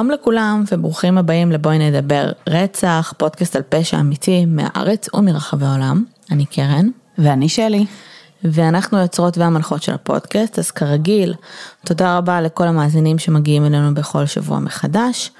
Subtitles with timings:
[0.00, 6.04] שלום לכולם וברוכים הבאים לבואי נדבר רצח, פודקאסט על פשע אמיתי מהארץ ומרחבי העולם.
[6.30, 6.88] אני קרן.
[7.18, 7.86] ואני שלי.
[8.44, 11.34] ואנחנו היוצרות והמנחות של הפודקאסט, אז כרגיל,
[11.86, 15.30] תודה רבה לכל המאזינים שמגיעים אלינו בכל שבוע מחדש,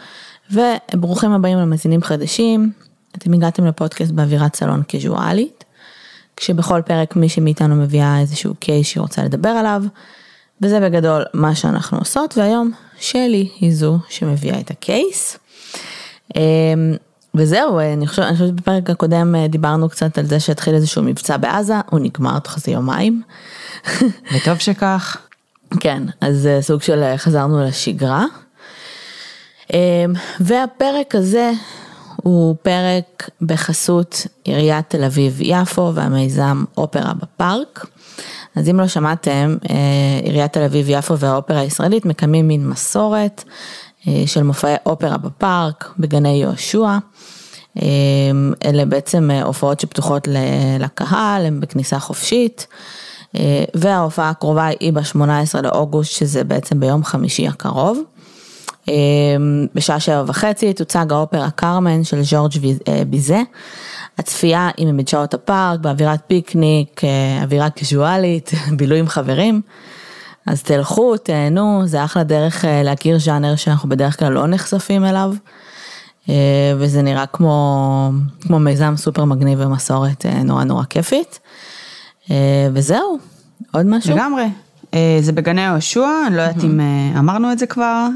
[0.50, 2.72] וברוכים הבאים למאזינים חדשים,
[3.16, 5.64] אתם הגעתם לפודקאסט באווירת סלון קזואלית,
[6.36, 9.82] כשבכל פרק מישהי מאיתנו מביאה איזשהו קייס שהיא רוצה לדבר עליו,
[10.62, 15.38] וזה בגדול מה שאנחנו עושות, והיום שלי היא זו שמביאה את הקייס.
[16.36, 16.96] אמ,
[17.34, 21.36] וזהו, אני חושבת, אני חושבת בפרק הקודם אה, דיברנו קצת על זה שהתחיל איזשהו מבצע
[21.36, 23.22] בעזה, הוא נגמר תוך איזה יומיים.
[24.34, 25.16] וטוב שכך.
[25.80, 28.24] כן, אז אה, סוג של אה, חזרנו לשגרה.
[29.72, 31.52] אמ, והפרק הזה
[32.16, 37.86] הוא פרק בחסות עיריית תל אביב-יפו והמיזם אופרה בפארק.
[38.56, 39.56] אז אם לא שמעתם,
[40.22, 43.44] עיריית תל אביב-יפו והאופרה הישראלית מקיימים מין מסורת
[44.26, 46.98] של מופעי אופרה בפארק, בגני יהושע.
[48.64, 50.28] אלה בעצם הופעות שפתוחות
[50.80, 52.66] לקהל, הן בכניסה חופשית.
[53.74, 57.98] וההופעה הקרובה היא ב-18 לאוגוסט, שזה בעצם ביום חמישי הקרוב.
[59.74, 62.52] בשעה שבע וחצי תוצג האופרה קרמן של ז'ורג'
[63.08, 63.42] ביזה.
[64.18, 67.00] הצפייה היא ממדשאות הפארק, באווירת פיקניק,
[67.42, 69.60] אווירה קזואלית, בילוי עם חברים.
[70.46, 75.34] אז תלכו, תהנו, זה אחלה דרך להכיר ז'אנר שאנחנו בדרך כלל לא נחשפים אליו.
[76.78, 81.38] וזה נראה כמו, כמו מיזם סופר מגניב ומסורת נורא נורא כיפית.
[82.72, 83.18] וזהו,
[83.72, 84.14] עוד משהו?
[84.16, 84.44] לגמרי.
[85.20, 86.80] זה בגני יהושע, אני לא יודעת אם
[87.18, 88.06] אמרנו את זה כבר,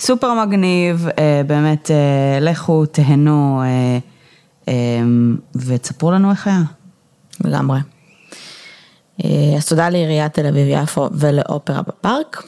[0.00, 1.08] סופר מגניב,
[1.46, 1.90] באמת
[2.40, 3.62] לכו, תהנו
[5.54, 6.62] ותספרו לנו איך היה.
[7.44, 7.80] לגמרי.
[9.56, 12.42] אז תודה לעיריית תל אביב-יפו ולאופרה בפארק.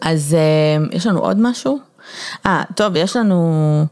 [0.00, 0.36] אז
[0.92, 1.78] יש לנו עוד משהו?
[2.46, 3.84] אה, טוב, יש לנו,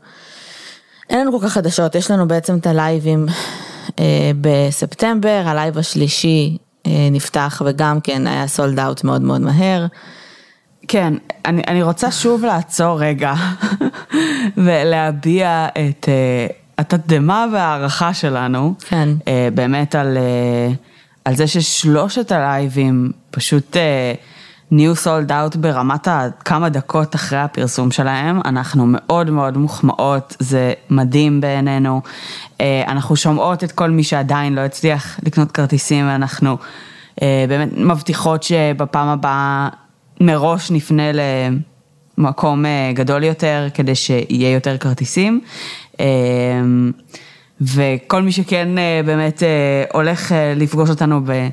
[1.11, 3.27] אין לנו כל כך חדשות, יש לנו בעצם את הלייבים
[3.99, 6.57] אה, בספטמבר, הלייב השלישי
[6.87, 9.87] אה, נפתח וגם כן היה sold out מאוד מאוד מהר.
[10.89, 11.15] כן,
[11.45, 13.35] אני, אני רוצה שוב לעצור רגע
[14.65, 16.47] ולהביע את אה,
[16.79, 19.09] התדהמה וההערכה שלנו, כן.
[19.29, 20.73] אה, באמת על, אה,
[21.25, 23.77] על זה ששלושת הלייבים פשוט...
[23.77, 24.15] אה,
[24.71, 31.41] נהיו סולד אאוט ברמת הכמה דקות אחרי הפרסום שלהם, אנחנו מאוד מאוד מוחמאות, זה מדהים
[31.41, 32.01] בעינינו.
[32.87, 36.57] אנחנו שומעות את כל מי שעדיין לא הצליח לקנות כרטיסים, ואנחנו
[37.21, 39.69] באמת מבטיחות שבפעם הבאה
[40.21, 41.03] מראש נפנה
[42.19, 42.65] למקום
[42.95, 45.41] גדול יותר, כדי שיהיה יותר כרטיסים.
[47.61, 48.69] וכל מי שכן
[49.07, 49.43] באמת
[49.93, 51.49] הולך לפגוש אותנו ב...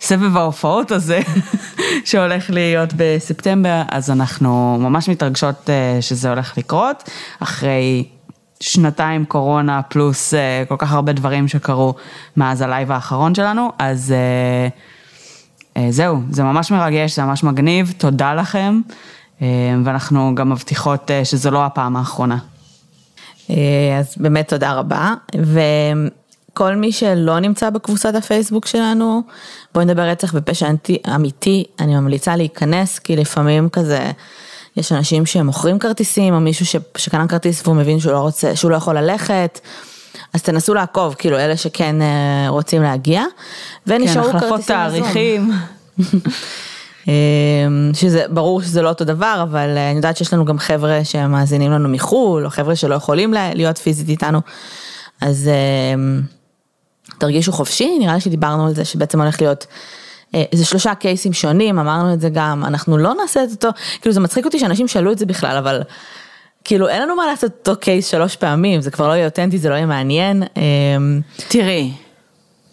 [0.00, 1.20] סבב ההופעות הזה
[2.04, 5.70] שהולך להיות בספטמבר, אז אנחנו ממש מתרגשות
[6.00, 7.10] שזה הולך לקרות,
[7.40, 8.04] אחרי
[8.60, 10.34] שנתיים קורונה פלוס
[10.68, 11.94] כל כך הרבה דברים שקרו
[12.36, 14.14] מאז הלייב האחרון שלנו, אז
[15.90, 18.80] זהו, זה ממש מרגש, זה ממש מגניב, תודה לכם,
[19.84, 22.38] ואנחנו גם מבטיחות שזו לא הפעם האחרונה.
[23.98, 25.14] אז באמת תודה רבה.
[25.44, 25.60] ו...
[26.58, 29.22] כל מי שלא נמצא בקבוצת הפייסבוק שלנו,
[29.74, 30.68] בואי נדבר רצח ופשע
[31.14, 34.10] אמיתי, אני ממליצה להיכנס, כי לפעמים כזה,
[34.76, 38.70] יש אנשים שמוכרים כרטיסים, או מישהו ש, שקנה כרטיס והוא מבין שהוא לא רוצה, שהוא
[38.70, 39.60] לא יכול ללכת,
[40.34, 43.22] אז תנסו לעקוב, כאילו אלה שכן אה, רוצים להגיע,
[43.86, 45.50] ונשארו כן, כרטיסים תאריכים.
[47.92, 51.72] שזה ברור שזה לא אותו דבר, אבל אה, אני יודעת שיש לנו גם חבר'ה שמאזינים
[51.72, 54.40] לנו מחו"ל, או חבר'ה שלא יכולים להיות פיזית איתנו,
[55.20, 55.50] אז
[57.18, 59.66] תרגישו חופשי, נראה לי שדיברנו על זה שבעצם הולך להיות
[60.34, 63.68] איזה שלושה קייסים שונים, אמרנו את זה גם, אנחנו לא נעשה את אותו,
[64.00, 65.82] כאילו זה מצחיק אותי שאנשים שאלו את זה בכלל, אבל
[66.64, 69.68] כאילו אין לנו מה לעשות אותו קייס שלוש פעמים, זה כבר לא יהיה אותנטי, זה
[69.68, 70.42] לא יהיה מעניין.
[71.48, 71.92] תראי.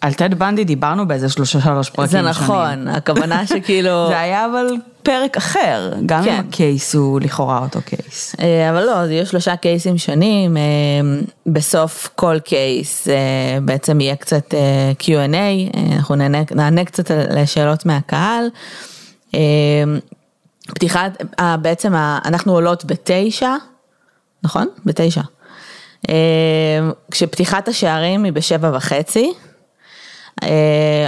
[0.06, 2.24] על טד בנדי דיברנו באיזה שלושה שלוש פרקים שונים.
[2.24, 4.06] זה נכון, הכוונה שכאילו...
[4.08, 4.66] זה היה אבל
[5.02, 6.34] פרק אחר, גם כן.
[6.34, 8.36] אם הקייס הוא לכאורה אותו קייס.
[8.70, 10.56] אבל לא, יש שלושה קייסים שונים,
[11.46, 13.08] בסוף כל קייס
[13.62, 14.54] בעצם יהיה קצת
[15.00, 18.46] Q&A, אנחנו נענה, נענה קצת לשאלות מהקהל.
[20.66, 21.22] פתיחת,
[21.60, 21.94] בעצם
[22.24, 23.54] אנחנו עולות בתשע,
[24.42, 24.66] נכון?
[24.84, 25.22] בתשע.
[27.10, 29.32] כשפתיחת השערים היא בשבע וחצי.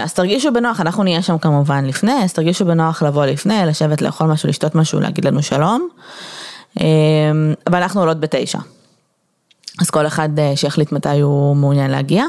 [0.03, 4.27] אז תרגישו בנוח, אנחנו נהיה שם כמובן לפני, אז תרגישו בנוח לבוא לפני, לשבת לאכול
[4.27, 5.89] משהו, לשתות משהו, להגיד לנו שלום.
[7.67, 8.59] אבל אנחנו עולות בתשע.
[9.81, 12.25] אז כל אחד שיחליט מתי הוא מעוניין להגיע.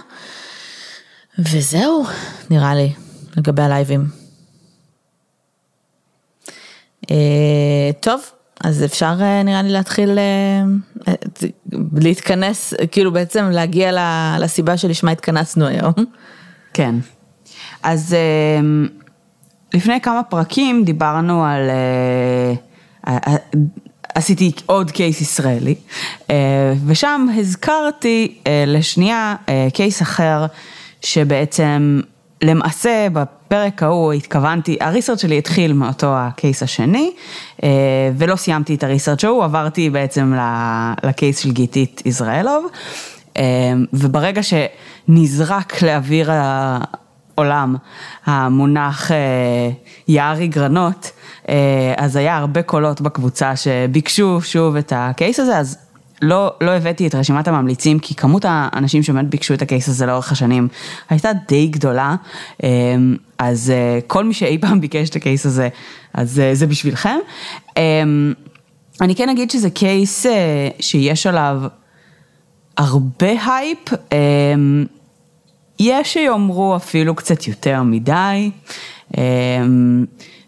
[1.40, 2.06] וזהו,
[2.50, 2.94] נראה לי,
[3.38, 4.08] לגבי הלייבים.
[8.00, 8.22] טוב,
[8.64, 9.14] אז אפשר
[9.44, 10.20] נראה לי להתחיל
[11.94, 13.92] להתכנס, כאילו בעצם להגיע
[14.40, 15.94] לסיבה שלשמה התכנסנו היום.
[16.74, 16.96] כן.
[17.84, 18.16] אז
[19.74, 21.70] לפני כמה פרקים דיברנו על,
[24.16, 25.76] עשיתי עוד קייס ישראלי,
[26.86, 28.38] ושם הזכרתי
[28.68, 29.36] לשנייה
[29.74, 30.46] קייס אחר
[31.02, 32.02] שבעצם
[32.42, 37.12] למעשה בפרק ההוא התכוונתי, הריסרצ' שלי התחיל מאותו הקייס השני,
[37.64, 37.70] אה,
[38.18, 40.34] ולא סיימתי את הריסרצ' ההוא, עברתי בעצם
[41.04, 42.70] לקייס של גיתית יזרעאלוב, אה,
[43.94, 47.76] וברגע שנזרק לאוויר העולם
[48.26, 49.18] המונח אה,
[50.08, 51.12] יערי גרנות,
[51.98, 55.78] אז היה הרבה קולות בקבוצה שביקשו שוב את הקייס הזה, אז
[56.22, 60.06] לא, לא הבאתי את רשימת הממליצים, כי כמות האנשים שבאמת ביקשו את ה case הזה
[60.06, 60.68] לאורך השנים
[61.10, 62.16] הייתה די גדולה,
[62.64, 65.70] אמ, אז אה, כל מי שאי פעם ביקש את ה case הזה,
[66.14, 67.18] אז אה, זה בשבילכם.
[67.78, 68.34] אמ,
[69.02, 71.62] אני כן אגיד שזה case אה, שיש עליו
[72.80, 74.86] הרבה הייפ, אמ,
[75.80, 78.52] יש שיאמרו אפילו קצת יותר מדי.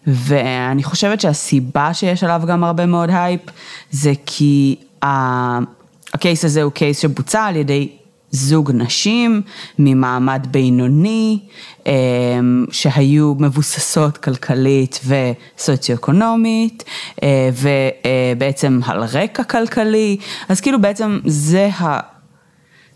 [0.07, 3.41] ואני חושבת שהסיבה שיש עליו גם הרבה מאוד הייפ,
[3.91, 7.89] זה כי הקייס הזה הוא קייס שבוצע על ידי
[8.31, 9.41] זוג נשים
[9.79, 11.39] ממעמד בינוני,
[11.85, 16.83] אמ, שהיו מבוססות כלכלית וסוציו-אקונומית,
[17.23, 17.49] אה,
[18.35, 20.17] ובעצם על רקע כלכלי,
[20.49, 21.69] אז כאילו בעצם זה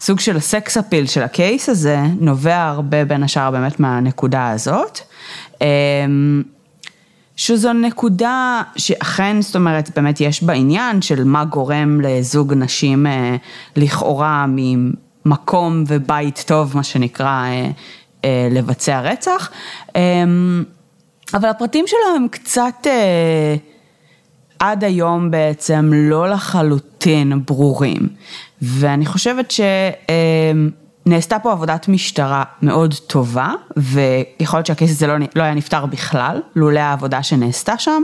[0.01, 4.99] הסוג של הסקס אפיל של הקייס הזה, נובע הרבה בין השאר באמת מהנקודה הזאת.
[5.61, 6.43] אמ,
[7.35, 13.35] שזו נקודה שאכן, זאת אומרת, באמת יש בה עניין של מה גורם לזוג נשים אה,
[13.75, 17.69] לכאורה ממקום ובית טוב, מה שנקרא, אה,
[18.25, 19.51] אה, לבצע רצח.
[19.95, 20.01] אה,
[21.33, 22.87] אבל הפרטים שלו הם קצת
[24.71, 28.07] עד היום בעצם לא לחלוטין ברורים.
[28.61, 29.59] ואני חושבת ש...
[30.09, 30.51] אה,
[31.05, 36.41] נעשתה פה עבודת משטרה מאוד טובה, ויכול להיות שהקייס הזה לא, לא היה נפתר בכלל,
[36.55, 38.03] לולא העבודה שנעשתה שם,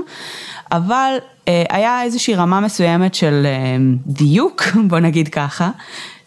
[0.71, 1.13] אבל
[1.47, 5.69] אה, היה איזושהי רמה מסוימת של אה, דיוק, בוא נגיד ככה,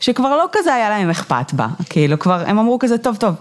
[0.00, 3.34] שכבר לא כזה היה להם אכפת בה, כאילו כבר הם אמרו כזה, טוב, טוב,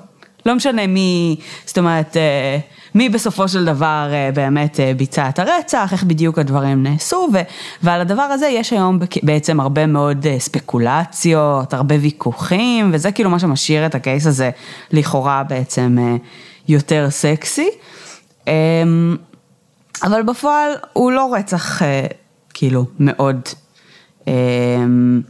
[0.45, 1.36] לא משנה מי,
[1.66, 2.57] זאת אומרת, אה,
[2.95, 7.38] מי בסופו של דבר אה, באמת אה, ביצע את הרצח, איך בדיוק הדברים נעשו, ו,
[7.84, 13.86] ועל הדבר הזה יש היום בעצם הרבה מאוד ספקולציות, הרבה ויכוחים, וזה כאילו מה שמשאיר
[13.86, 14.50] את הקייס הזה
[14.92, 16.18] לכאורה בעצם
[16.68, 17.69] יותר סקסי.
[18.48, 19.18] אמ,
[20.04, 21.81] אבל בפועל הוא לא רצח
[22.54, 23.42] כאילו מאוד
[24.28, 25.22] אמ,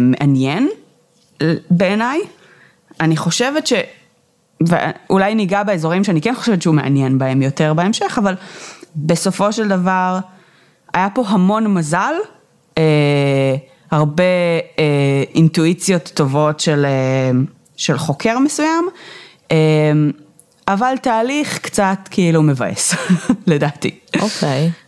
[0.00, 0.68] מעניין
[1.70, 2.20] בעיניי.
[3.00, 3.72] אני חושבת ש...
[4.60, 8.34] ואולי ניגע באזורים שאני כן חושבת שהוא מעניין בהם יותר בהמשך, אבל
[8.96, 10.18] בסופו של דבר
[10.94, 12.14] היה פה המון מזל,
[12.78, 13.56] אה,
[13.90, 14.24] הרבה
[14.78, 17.30] אה, אינטואיציות טובות של, אה,
[17.76, 18.88] של חוקר מסוים,
[19.50, 19.56] אה,
[20.68, 22.94] אבל תהליך קצת כאילו מבאס,
[23.46, 23.98] לדעתי.
[24.20, 24.70] אוקיי.
[24.70, 24.84] Okay.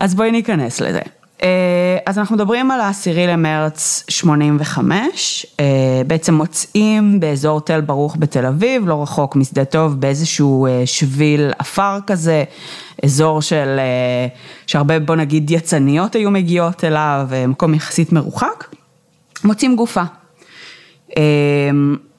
[0.00, 1.00] אז בואי ניכנס לזה.
[1.42, 5.64] אה, אז אנחנו מדברים על העשירי למרץ 85, אה,
[6.06, 11.98] בעצם מוצאים באזור תל ברוך בתל אביב, לא רחוק משדה דוב, באיזשהו אה, שביל עפר
[12.06, 12.44] כזה,
[13.04, 13.80] אזור של,
[14.66, 18.64] שהרבה בוא נגיד יצניות היו מגיעות אליו, מקום יחסית מרוחק,
[19.44, 20.02] מוצאים גופה.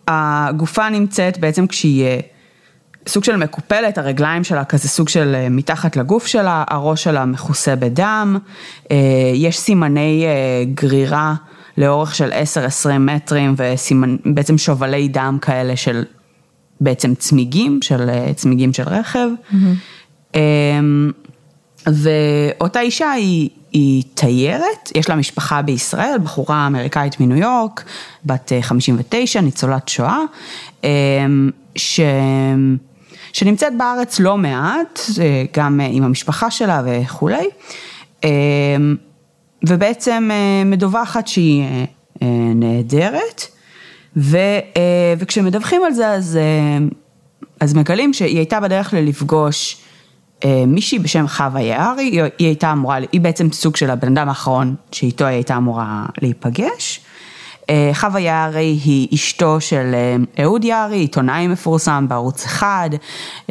[0.08, 2.06] הגופה נמצאת בעצם כשהיא
[3.08, 7.76] סוג של מקופלת, הרגליים שלה כזה סוג של אה, מתחת לגוף שלה, הראש שלה מכוסה
[7.76, 8.38] בדם,
[8.92, 8.98] אה,
[9.34, 11.36] יש סימני אה, גרירה
[11.78, 12.32] לאורך של
[12.86, 16.04] 10-20 מטרים ובעצם שובלי דם כאלה של
[16.82, 19.28] בעצם צמיגים, של צמיגים של רכב.
[19.52, 20.36] Mm-hmm.
[21.88, 27.84] ואותה אישה היא, היא תיירת, יש לה משפחה בישראל, בחורה אמריקאית מניו יורק,
[28.26, 30.20] בת 59, ניצולת שואה,
[31.76, 32.00] ש...
[33.36, 37.48] שנמצאת בארץ לא מעט, אה, גם אה, עם המשפחה שלה וכולי,
[38.24, 38.30] אה,
[39.68, 40.30] ובעצם
[40.66, 41.64] מדווחת שהיא
[42.56, 43.48] נהדרת,
[44.18, 44.38] ו,
[45.18, 46.40] וכשמדווחים על זה אז,
[47.60, 49.78] אז מגלים שהיא הייתה בדרך לפגוש
[50.68, 55.26] מישהי בשם חווה יערי, היא הייתה אמורה, היא בעצם סוג של הבן אדם האחרון שאיתו
[55.26, 57.00] היא הייתה אמורה להיפגש.
[57.70, 62.90] אה, חווה יערי היא אשתו של אה, אהוד יערי, עיתונאי מפורסם בערוץ אחד,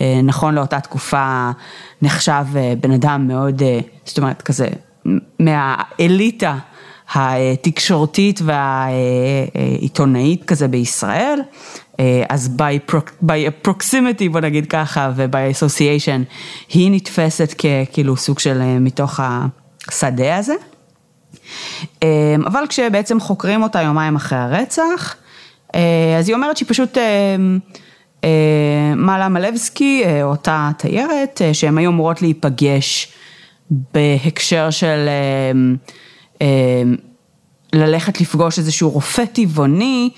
[0.00, 1.50] אה, נכון לאותה תקופה
[2.02, 2.44] נחשב
[2.80, 3.62] בן אדם מאוד,
[4.04, 4.68] זאת אומרת כזה,
[5.38, 6.58] מהאליטה
[7.14, 8.40] התקשורתית
[9.54, 11.40] והעיתונאית כזה בישראל.
[12.28, 12.94] אז by,
[13.26, 16.20] by proximity בוא נגיד ככה ו-by association
[16.68, 19.20] היא נתפסת ככאילו סוג של מתוך
[19.88, 20.54] השדה הזה.
[22.46, 25.16] אבל כשבעצם חוקרים אותה יומיים אחרי הרצח,
[26.18, 26.98] אז היא אומרת שהיא פשוט
[28.96, 33.12] מעלה מלבסקי, אותה תיירת, שהן היו אמורות להיפגש
[33.70, 35.08] בהקשר של
[37.74, 40.10] ללכת לפגוש איזשהו רופא טבעוני,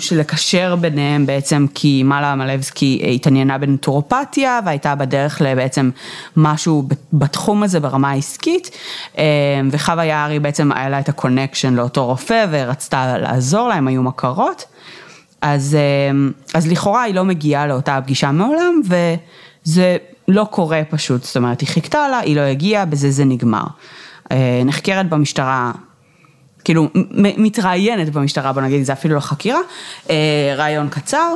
[0.00, 5.90] שלקשר ביניהם בעצם כי מלה מלבסקי התעניינה בנטורופתיה והייתה בדרך לבעצם
[6.36, 8.70] משהו בתחום הזה ברמה העסקית,
[9.70, 14.02] וחווה יערי בעצם היה לה את ה connection לאותו רופא ורצתה לעזור לה, הם היו
[14.02, 14.64] מכרות.
[15.42, 15.76] אז,
[16.54, 19.96] אז לכאורה היא לא מגיעה לאותה פגישה מעולם וזה
[20.28, 23.64] לא קורה פשוט, זאת אומרת היא חיכתה לה, היא לא הגיעה, בזה זה נגמר.
[24.64, 25.72] נחקרת במשטרה
[26.64, 29.60] כאילו מתראיינת במשטרה, בוא נגיד, זה אפילו לא חקירה,
[30.56, 31.34] רעיון קצר,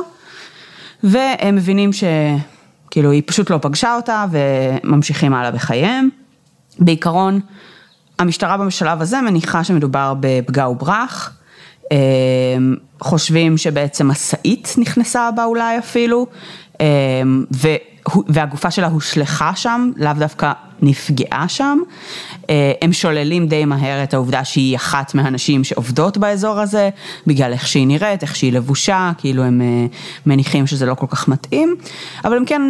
[1.03, 6.09] והם מבינים שכאילו היא פשוט לא פגשה אותה וממשיכים הלאה בחייהם.
[6.79, 7.39] בעיקרון,
[8.19, 11.37] המשטרה בשלב הזה מניחה שמדובר בפגע וברח,
[12.99, 16.27] חושבים שבעצם משאית נכנסה בה אולי אפילו,
[18.27, 20.51] והגופה שלה הושלכה שם, לאו דווקא
[20.81, 21.79] נפגעה שם.
[22.81, 26.89] הם שוללים די מהר את העובדה שהיא אחת מהנשים שעובדות באזור הזה,
[27.27, 29.61] בגלל איך שהיא נראית, איך שהיא לבושה, כאילו הם
[30.25, 31.75] מניחים שזה לא כל כך מתאים,
[32.25, 32.61] אבל הם כן,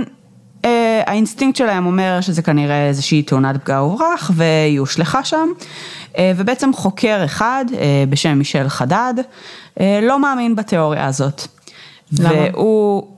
[1.05, 5.47] האינסטינקט שלהם אומר שזה כנראה איזושהי תאונת פגע וברח והיא הושלכה שם,
[6.21, 7.65] ובעצם חוקר אחד
[8.09, 9.13] בשם מישל חדד,
[9.79, 11.47] לא מאמין בתיאוריה הזאת.
[12.19, 12.31] למה?
[12.53, 13.14] והוא...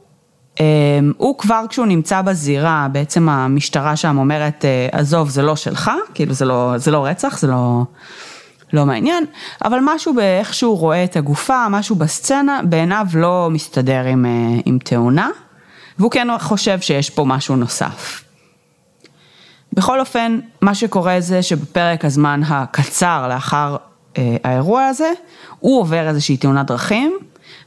[1.17, 6.45] הוא כבר כשהוא נמצא בזירה, בעצם המשטרה שם אומרת, עזוב, זה לא שלך, כאילו זה
[6.45, 7.83] לא, זה לא רצח, זה לא,
[8.73, 9.25] לא מעניין,
[9.65, 14.25] אבל משהו באיך שהוא רואה את הגופה, משהו בסצנה, בעיניו לא מסתדר עם,
[14.65, 15.29] עם תאונה,
[15.99, 18.23] והוא כן חושב שיש פה משהו נוסף.
[19.73, 23.75] בכל אופן, מה שקורה זה שבפרק הזמן הקצר לאחר
[24.43, 25.11] האירוע הזה,
[25.59, 27.17] הוא עובר איזושהי תאונת דרכים,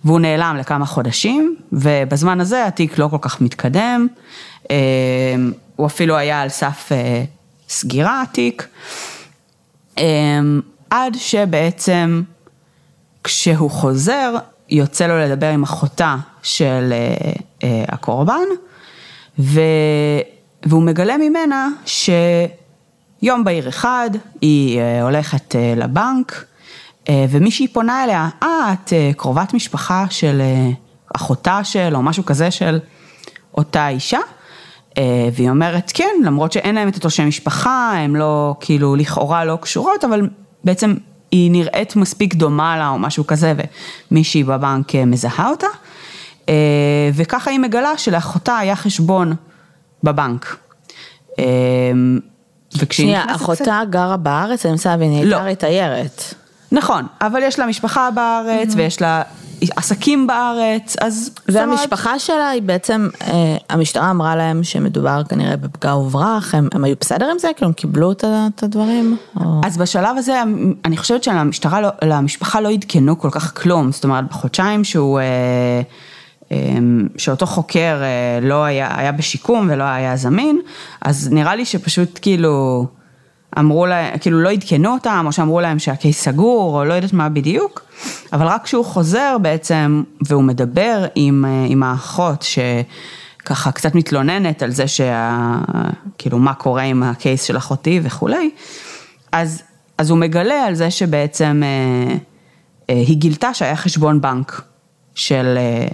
[0.05, 4.07] והוא נעלם לכמה חודשים, ובזמן הזה התיק לא כל כך מתקדם,
[5.77, 6.93] הוא אפילו היה על סף
[7.69, 8.69] סגירה התיק,
[10.91, 12.23] עד שבעצם
[13.25, 14.35] כשהוא חוזר,
[14.69, 16.93] יוצא לו לדבר עם אחותה של
[17.63, 18.47] הקורבן,
[19.39, 26.45] והוא מגלה ממנה שיום בהיר אחד היא הולכת לבנק,
[27.31, 30.43] ומישהי פונה אליה, אה, את קרובת משפחה של
[31.17, 32.79] אחותה של, או משהו כזה של
[33.55, 34.19] אותה אישה,
[35.33, 39.59] והיא אומרת כן, למרות שאין להם את אותו שם משפחה, הם לא, כאילו, לכאורה לא
[39.61, 40.29] קשורות, אבל
[40.65, 40.95] בעצם
[41.31, 43.55] היא נראית מספיק דומה לה או משהו כזה,
[44.11, 45.67] ומישהי בבנק מזהה אותה,
[47.15, 49.35] וככה היא מגלה שלאחותה היה חשבון
[50.03, 50.57] בבנק.
[52.91, 55.37] שנייה, אחותה גרה בארץ, אני מנסה להבין, היא לא.
[55.37, 56.35] הייתה תיירת.
[56.73, 59.23] נכון, אבל יש לה משפחה בארץ ויש לה
[59.77, 61.31] עסקים בארץ, אז...
[61.49, 66.97] והמשפחה שלה היא בעצם, אה, המשטרה אמרה להם שמדובר כנראה בפגע וברח, הם, הם היו
[67.01, 67.49] בסדר עם זה?
[67.57, 69.17] כאילו הם קיבלו את הדברים?
[69.37, 69.61] או...
[69.65, 70.43] אז בשלב הזה,
[70.85, 75.25] אני חושבת שלמשטרה, לא, למשפחה לא עדכנו כל כך כלום, זאת אומרת, בחודשיים שהוא, אה,
[76.53, 76.57] אה,
[77.17, 78.03] שאותו חוקר
[78.43, 80.61] לא היה, היה בשיקום ולא היה זמין,
[81.03, 82.87] אז נראה לי שפשוט כאילו...
[83.59, 87.29] אמרו להם, כאילו לא עדכנו אותם, או שאמרו להם שהקייס סגור, או לא יודעת מה
[87.29, 87.83] בדיוק,
[88.33, 92.45] אבל רק כשהוא חוזר בעצם, והוא מדבר עם, עם האחות,
[93.43, 95.59] שככה קצת מתלוננת על זה שה...
[96.19, 98.51] כאילו מה קורה עם הקייס של אחותי וכולי,
[99.33, 99.63] אז,
[99.99, 102.15] אז הוא מגלה על זה שבעצם אה,
[102.91, 104.63] אה, היא גילתה שהיה חשבון בנק
[105.15, 105.55] של...
[105.59, 105.89] אה,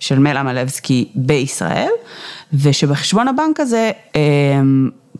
[0.00, 1.90] של מלה מלבסקי בישראל,
[2.52, 3.90] ושבחשבון הבנק הזה,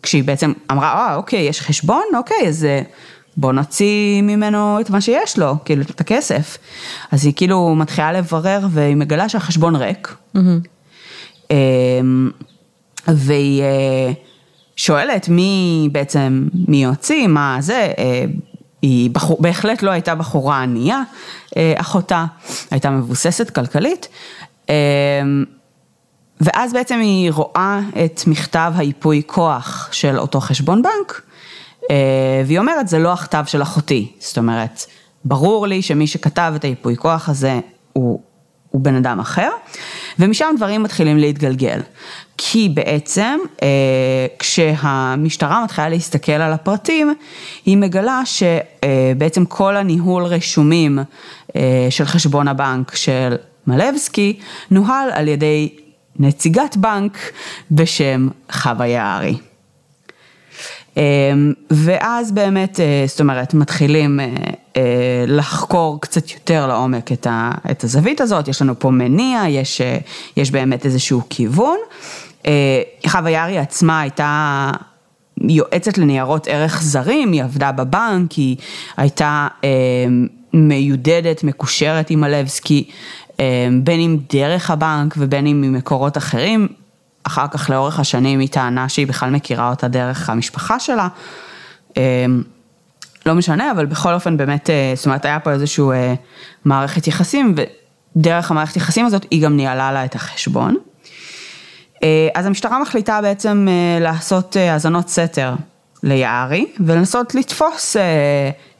[0.03, 2.67] כשהיא בעצם אמרה, אה, אוקיי, יש חשבון, אוקיי, אז
[3.37, 6.57] בוא נוציא ממנו את מה שיש לו, כאילו, את הכסף.
[7.11, 10.15] אז היא כאילו מתחילה לברר והיא מגלה שהחשבון ריק.
[10.35, 10.39] Mm-hmm.
[13.07, 13.63] והיא
[14.75, 17.91] שואלת מי בעצם, מי יוציא, מה זה,
[18.81, 21.01] היא בחור, בהחלט לא הייתה בחורה ענייה,
[21.57, 22.25] אחותה,
[22.71, 24.07] הייתה מבוססת כלכלית.
[26.41, 31.21] ואז בעצם היא רואה את מכתב היפוי כוח של אותו חשבון בנק,
[32.45, 34.11] והיא אומרת, זה לא הכתב של אחותי.
[34.19, 34.85] זאת אומרת,
[35.25, 37.59] ברור לי שמי שכתב את היפוי כוח הזה
[37.93, 38.21] הוא
[38.71, 39.49] הוא בן אדם אחר,
[40.19, 41.79] ומשם דברים מתחילים להתגלגל.
[42.37, 43.67] כי בעצם אה,
[44.39, 47.13] כשהמשטרה מתחילה להסתכל על הפרטים,
[47.65, 50.99] היא מגלה שבעצם כל הניהול רשומים
[51.55, 53.35] אה, של חשבון הבנק של
[53.67, 54.39] מלבסקי
[54.71, 55.69] נוהל על ידי
[56.21, 57.17] נציגת בנק
[57.71, 59.37] בשם חווה יערי.
[60.97, 64.25] אמ, ואז באמת, אה, זאת אומרת, מתחילים אה,
[64.77, 64.81] אה,
[65.27, 67.11] לחקור קצת יותר לעומק
[67.71, 69.81] את הזווית הזאת, יש לנו פה מניע, יש,
[70.37, 71.77] יש באמת איזשהו כיוון.
[73.07, 74.71] חווה יארי עצמה הייתה
[75.41, 78.55] יועצת לניירות ערך זרים, היא עבדה בבנק, היא
[78.97, 79.47] הייתה
[80.53, 82.89] מיודדת, מקושרת עם מלבסקי,
[83.83, 86.67] בין אם דרך הבנק ובין אם ממקורות אחרים,
[87.23, 91.07] אחר כך לאורך השנים היא טענה שהיא בכלל מכירה אותה דרך המשפחה שלה.
[91.97, 92.01] אמ,
[93.25, 96.13] לא משנה, אבל בכל אופן באמת, אה, זאת אומרת, היה פה איזושהי אה,
[96.65, 97.55] מערכת יחסים,
[98.15, 100.77] ודרך המערכת יחסים הזאת היא גם ניהלה לה את החשבון.
[102.03, 103.67] אה, אז המשטרה מחליטה בעצם
[104.01, 105.53] לעשות האזנות סתר
[106.03, 107.95] ליערי, ולנסות לתפוס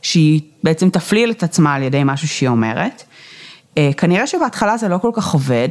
[0.02, 3.04] שהיא בעצם תפליל את עצמה על ידי משהו שהיא אומרת.
[3.98, 5.70] כנראה שבהתחלה זה לא כל כך עובד,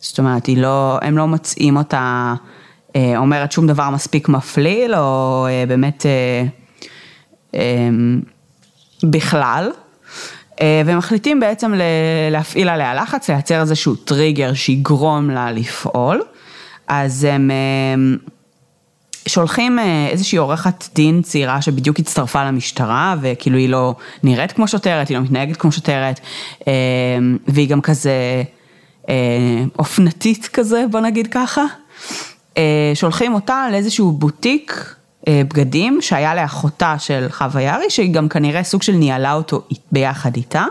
[0.00, 2.34] זאת אומרת, לא, הם לא מוצאים אותה
[2.96, 6.44] אה, אומרת שום דבר מספיק מפליל, או אה, באמת אה,
[7.54, 7.88] אה,
[9.02, 9.70] בכלל.
[10.60, 11.72] אה, ומחליטים בעצם
[12.30, 16.22] להפעיל עליה לחץ, לייצר איזשהו טריגר שיגרום לה לפעול.
[16.86, 18.16] אז הם אה,
[19.28, 25.08] שולחים אה, איזושהי עורכת דין צעירה שבדיוק הצטרפה למשטרה, וכאילו היא לא נראית כמו שוטרת,
[25.08, 26.20] היא לא מתנהגת כמו שוטרת,
[26.68, 26.72] אה,
[27.48, 28.42] והיא גם כזה...
[29.08, 29.14] אה,
[29.78, 31.64] אופנתית כזה, בוא נגיד ככה.
[32.94, 34.94] שולחים אותה לאיזשהו בוטיק
[35.28, 39.62] בגדים שהיה לאחותה של חווה יערי, שהיא גם כנראה סוג של ניהלה אותו
[39.92, 40.64] ביחד איתה.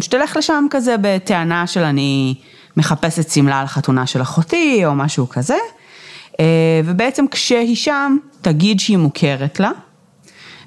[0.00, 2.34] שתלך לשם כזה בטענה של אני
[2.76, 5.56] מחפשת שמלה על חתונה של אחותי או משהו כזה.
[6.84, 9.70] ובעצם כשהיא שם, תגיד שהיא מוכרת לה.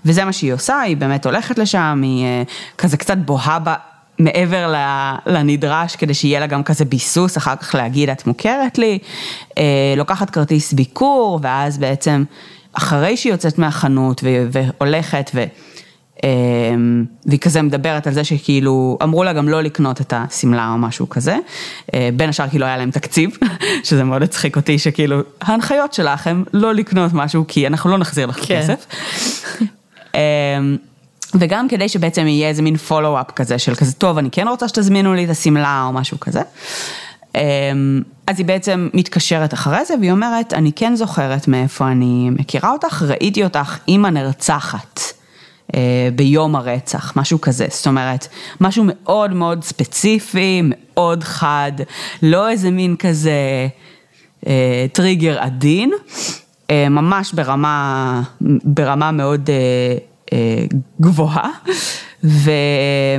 [0.06, 2.25] וזה מה שהיא עושה, היא באמת הולכת לשם, היא
[2.78, 3.60] כזה קצת בוהה
[4.19, 4.73] מעבר
[5.25, 8.99] לנדרש, כדי שיהיה לה גם כזה ביסוס, אחר כך להגיד, את מוכרת לי,
[9.58, 12.23] אה, לוקחת כרטיס ביקור, ואז בעצם,
[12.73, 15.43] אחרי שהיא יוצאת מהחנות והולכת, ו...
[16.23, 16.30] אה,
[17.25, 21.10] והיא כזה מדברת על זה שכאילו, אמרו לה גם לא לקנות את השמלה או משהו
[21.10, 21.38] כזה,
[21.93, 23.38] אה, בין השאר כאילו היה להם תקציב,
[23.84, 28.25] שזה מאוד הצחיק אותי, שכאילו, ההנחיות שלך הם לא לקנות משהו, כי אנחנו לא נחזיר
[28.25, 28.62] לך כן.
[28.62, 28.86] כסף.
[31.39, 35.13] וגם כדי שבעצם יהיה איזה מין פולו-אפ כזה של כזה, טוב, אני כן רוצה שתזמינו
[35.13, 36.41] לי את השמלה או משהו כזה.
[37.36, 42.71] אמ, אז היא בעצם מתקשרת אחרי זה והיא אומרת, אני כן זוכרת מאיפה אני מכירה
[42.71, 45.14] אותך, ראיתי אותך הנרצחת אה,
[46.15, 47.67] ביום הרצח, משהו כזה.
[47.69, 48.28] זאת אומרת,
[48.62, 51.71] משהו מאוד מאוד ספציפי, מאוד חד,
[52.21, 53.67] לא איזה מין כזה
[54.47, 55.91] אה, טריגר עדין,
[56.71, 58.21] אה, ממש ברמה,
[58.63, 59.49] ברמה מאוד...
[60.34, 60.65] אה,
[61.01, 61.49] גבוהה,
[62.23, 62.51] ו...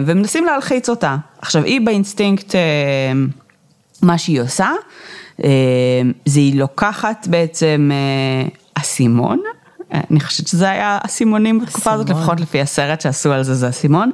[0.07, 1.17] ומנסים להלחיץ אותה.
[1.39, 2.61] עכשיו, היא באינסטינקט, אה,
[4.03, 4.71] מה שהיא עושה,
[5.45, 5.51] אה,
[6.25, 7.91] זה היא לוקחת בעצם
[8.75, 9.43] אסימון,
[9.93, 14.11] אני חושבת שזה היה אסימונים בתקופה הזאת, לפחות לפי הסרט שעשו על זה, זה אסימון,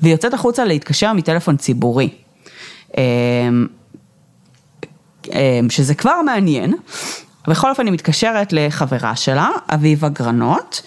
[0.00, 2.10] והיא יוצאת החוצה להתקשר מטלפון ציבורי.
[5.68, 6.74] שזה כבר מעניין.
[7.48, 10.82] בכל אופן היא מתקשרת לחברה שלה, אביבה גרנות,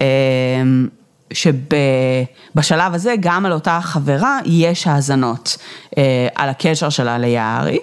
[0.00, 0.88] אמ,
[1.32, 5.56] שבשלב הזה גם על אותה חברה יש האזנות
[5.98, 7.78] אה, על הקשר שלה ליערי.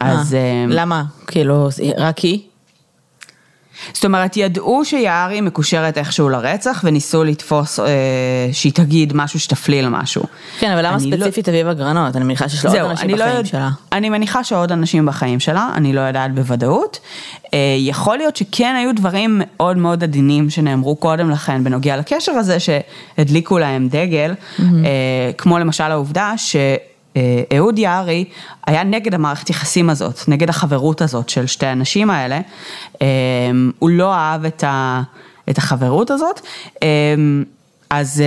[0.00, 0.34] אז...
[0.34, 1.04] אמ, למה?
[1.26, 2.40] כאילו, רק היא?
[3.92, 7.86] זאת אומרת, ידעו שיערי מקושרת איכשהו לרצח וניסו לתפוס אה,
[8.52, 10.22] שהיא תגיד משהו שתפליל משהו.
[10.58, 11.52] כן, אבל למה לא- ספציפית לא...
[11.52, 12.16] אביבה גרנות?
[12.16, 13.44] אני מניחה שיש לה עוד אנשים לא בחיים לא...
[13.44, 13.68] שלה.
[13.92, 17.00] אני מניחה שעוד אנשים בחיים שלה, אני לא יודעת בוודאות.
[17.54, 22.56] אה, יכול להיות שכן היו דברים מאוד מאוד עדינים שנאמרו קודם לכן בנוגע לקשר הזה,
[22.60, 24.62] שהדליקו להם דגל, mm-hmm.
[24.62, 26.56] אה, כמו למשל העובדה ש...
[27.16, 28.24] אה, אהוד יערי
[28.66, 32.40] היה נגד המערכת יחסים הזאת, נגד החברות הזאת של שתי הנשים האלה.
[33.02, 33.06] אה,
[33.78, 35.02] הוא לא אהב את, ה,
[35.50, 36.40] את החברות הזאת,
[36.82, 36.88] אה,
[37.90, 38.22] אז,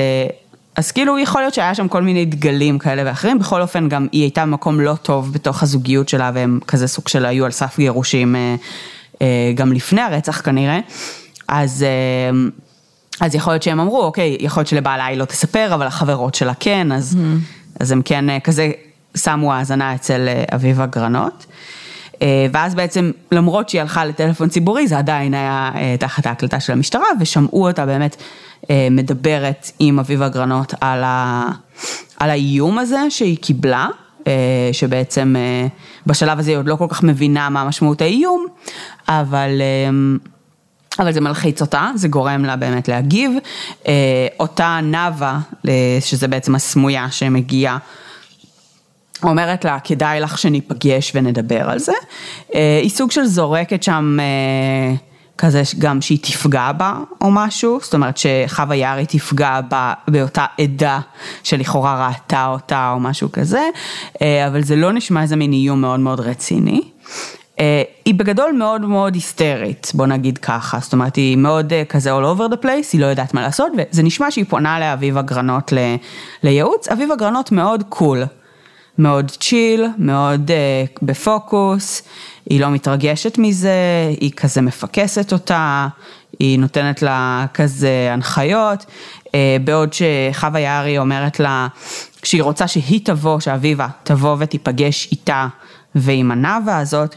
[0.75, 4.21] אז כאילו יכול להיות שהיה שם כל מיני דגלים כאלה ואחרים, בכל אופן גם היא
[4.21, 8.35] הייתה במקום לא טוב בתוך הזוגיות שלה והם כזה סוג של היו על סף גירושים
[9.55, 10.79] גם לפני הרצח כנראה.
[11.47, 11.85] אז...
[13.19, 16.53] אז יכול להיות שהם אמרו, אוקיי, יכול להיות שלבעלה היא לא תספר, אבל החברות שלה
[16.59, 17.15] כן, אז...
[17.15, 17.60] Mm-hmm.
[17.79, 18.71] אז הם כן אה, כזה
[19.15, 21.45] שמו האזנה אצל אה, אביבה גרנות.
[22.21, 27.05] אה, ואז בעצם, למרות שהיא הלכה לטלפון ציבורי, זה עדיין היה תחת ההקלטה של המשטרה,
[27.19, 28.15] ושמעו אותה באמת
[28.91, 31.45] מדברת עם אביבה גרנות על, ה...
[32.19, 33.87] על האיום הזה שהיא קיבלה
[34.71, 35.35] שבעצם
[36.07, 38.45] בשלב הזה היא עוד לא כל כך מבינה מה משמעות האיום,
[39.07, 39.61] אבל...
[40.99, 43.31] אבל זה מלחיץ אותה, זה גורם לה באמת להגיב.
[44.39, 45.39] אותה נאווה,
[45.99, 47.77] שזה בעצם הסמויה שמגיעה,
[49.23, 51.93] אומרת לה, כדאי לך שניפגש ונדבר על זה.
[52.53, 54.17] היא סוג של זורקת שם
[55.37, 60.99] כזה גם שהיא תפגע בה או משהו, זאת אומרת שחווה יערי תפגע בה באותה עדה
[61.43, 63.61] שלכאורה ראתה אותה או משהו כזה,
[64.21, 66.81] אבל זה לא נשמע איזה מין איום מאוד מאוד רציני.
[68.05, 72.53] היא בגדול מאוד מאוד היסטרית, בוא נגיד ככה, זאת אומרת היא מאוד כזה all over
[72.53, 75.73] the place, היא לא יודעת מה לעשות, וזה נשמע שהיא פונה לאביבה גרנות
[76.43, 78.23] לייעוץ, אביבה גרנות מאוד קול.
[78.97, 82.01] מאוד צ'יל, מאוד uh, בפוקוס,
[82.49, 83.75] היא לא מתרגשת מזה,
[84.19, 85.87] היא כזה מפקסת אותה,
[86.39, 88.85] היא נותנת לה כזה הנחיות,
[89.27, 89.31] uh,
[89.63, 91.67] בעוד שחווה יערי אומרת לה,
[92.21, 95.47] כשהיא רוצה שהיא תבוא, שאביבה תבוא ותיפגש איתה
[95.95, 97.15] ועם הנאווה הזאת,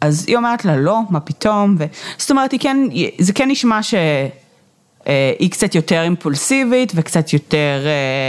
[0.00, 1.84] אז היא אומרת לה לא, מה פתאום, ו...
[2.18, 2.76] זאת אומרת, כן,
[3.18, 7.86] זה כן נשמע שהיא קצת יותר אימפולסיבית וקצת יותר...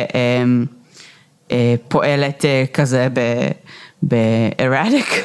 [0.07, 0.79] Uh, um,
[1.51, 3.07] אה, פועלת אה, כזה
[4.03, 5.23] בארדיק,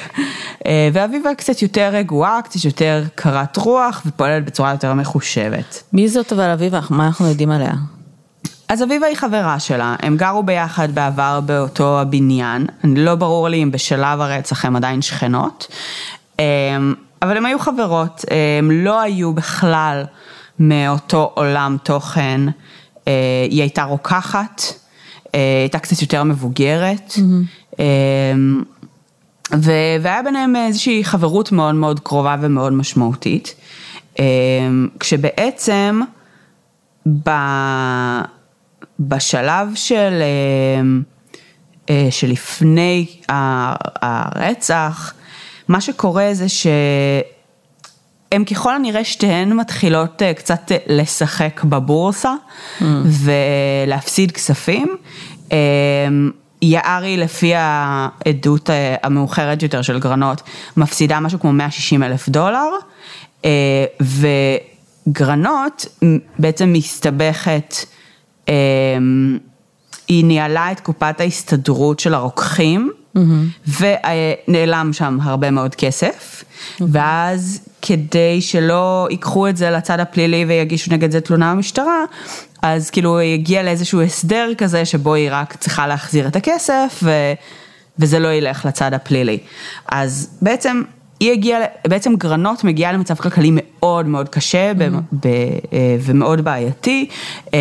[0.66, 5.82] אה, ואביבה קצת יותר רגועה, קצת יותר קרת רוח ופועלת בצורה יותר מחושבת.
[5.92, 6.80] מי זאת אבל אביבה?
[6.90, 7.72] מה אנחנו יודעים עליה?
[8.68, 13.70] אז אביבה היא חברה שלה, הם גרו ביחד בעבר באותו הבניין, לא ברור לי אם
[13.70, 15.66] בשלב הרצח הם עדיין שכנות,
[17.22, 18.24] אבל הם היו חברות,
[18.60, 20.04] הם לא היו בכלל
[20.58, 22.40] מאותו עולם תוכן,
[23.50, 24.62] היא הייתה רוקחת.
[25.34, 27.12] אה, הייתה קצת יותר מבוגרת.
[27.16, 27.82] Mm-hmm.
[30.02, 33.54] והיה ביניהם איזושהי חברות מאוד מאוד קרובה ומאוד משמעותית.
[35.00, 36.00] כשבעצם
[37.24, 37.30] ב...
[39.00, 40.22] בשלב של,
[42.10, 45.14] שלפני הרצח,
[45.68, 52.34] מה שקורה זה שהן ככל הנראה שתיהן מתחילות קצת לשחק בבורסה
[52.80, 52.84] mm.
[53.86, 54.96] ולהפסיד כספים.
[56.64, 60.42] יערי לפי העדות אה, המאוחרת יותר של גרנות,
[60.76, 62.68] מפסידה משהו כמו 160 אלף דולר,
[63.44, 63.50] אה,
[65.06, 65.86] וגרנות
[66.38, 67.74] בעצם מסתבכת,
[70.08, 73.70] היא ניהלה את קופת ההסתדרות של הרוקחים, mm-hmm.
[74.48, 76.84] ונעלם שם הרבה מאוד כסף, mm-hmm.
[76.88, 82.04] ואז כדי שלא ייקחו את זה לצד הפלילי ויגישו נגד זה תלונה במשטרה,
[82.62, 87.10] אז כאילו היא הגיעה לאיזשהו הסדר כזה שבו היא רק צריכה להחזיר את הכסף ו...
[87.98, 89.38] וזה לא ילך לצד הפלילי.
[89.88, 90.82] אז בעצם
[91.24, 94.74] היא הגיעה, בעצם גרנות מגיעה למצב כלכלי מאוד מאוד קשה mm-hmm.
[95.12, 95.26] ב, ב,
[95.72, 97.08] אה, ומאוד בעייתי.
[97.54, 97.58] אה,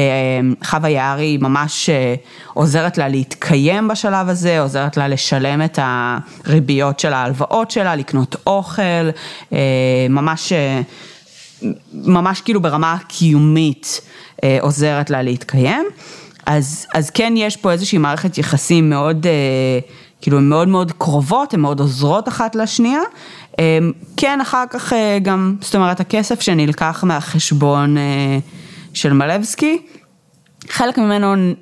[0.64, 2.16] חווה יערי ממש אה,
[2.54, 9.10] עוזרת לה להתקיים בשלב הזה, עוזרת לה לשלם את הריביות של ההלוואות שלה, לקנות אוכל,
[10.10, 10.54] ממש,
[11.94, 14.02] ממש כאילו ברמה קיומית.
[14.44, 15.86] אה, עוזרת לה להתקיים.
[16.46, 19.80] אז, אז כן יש פה איזושהי מערכת יחסים מאוד, אה,
[20.24, 23.02] כאילו הן מאוד מאוד קרובות, הן מאוד עוזרות אחת לשנייה.
[23.60, 23.80] אה,
[24.18, 27.96] כן, אחר כך גם, זאת אומרת, הכסף שנלקח מהחשבון
[28.94, 29.82] של מלבסקי,
[30.70, 31.54] חלק ממנו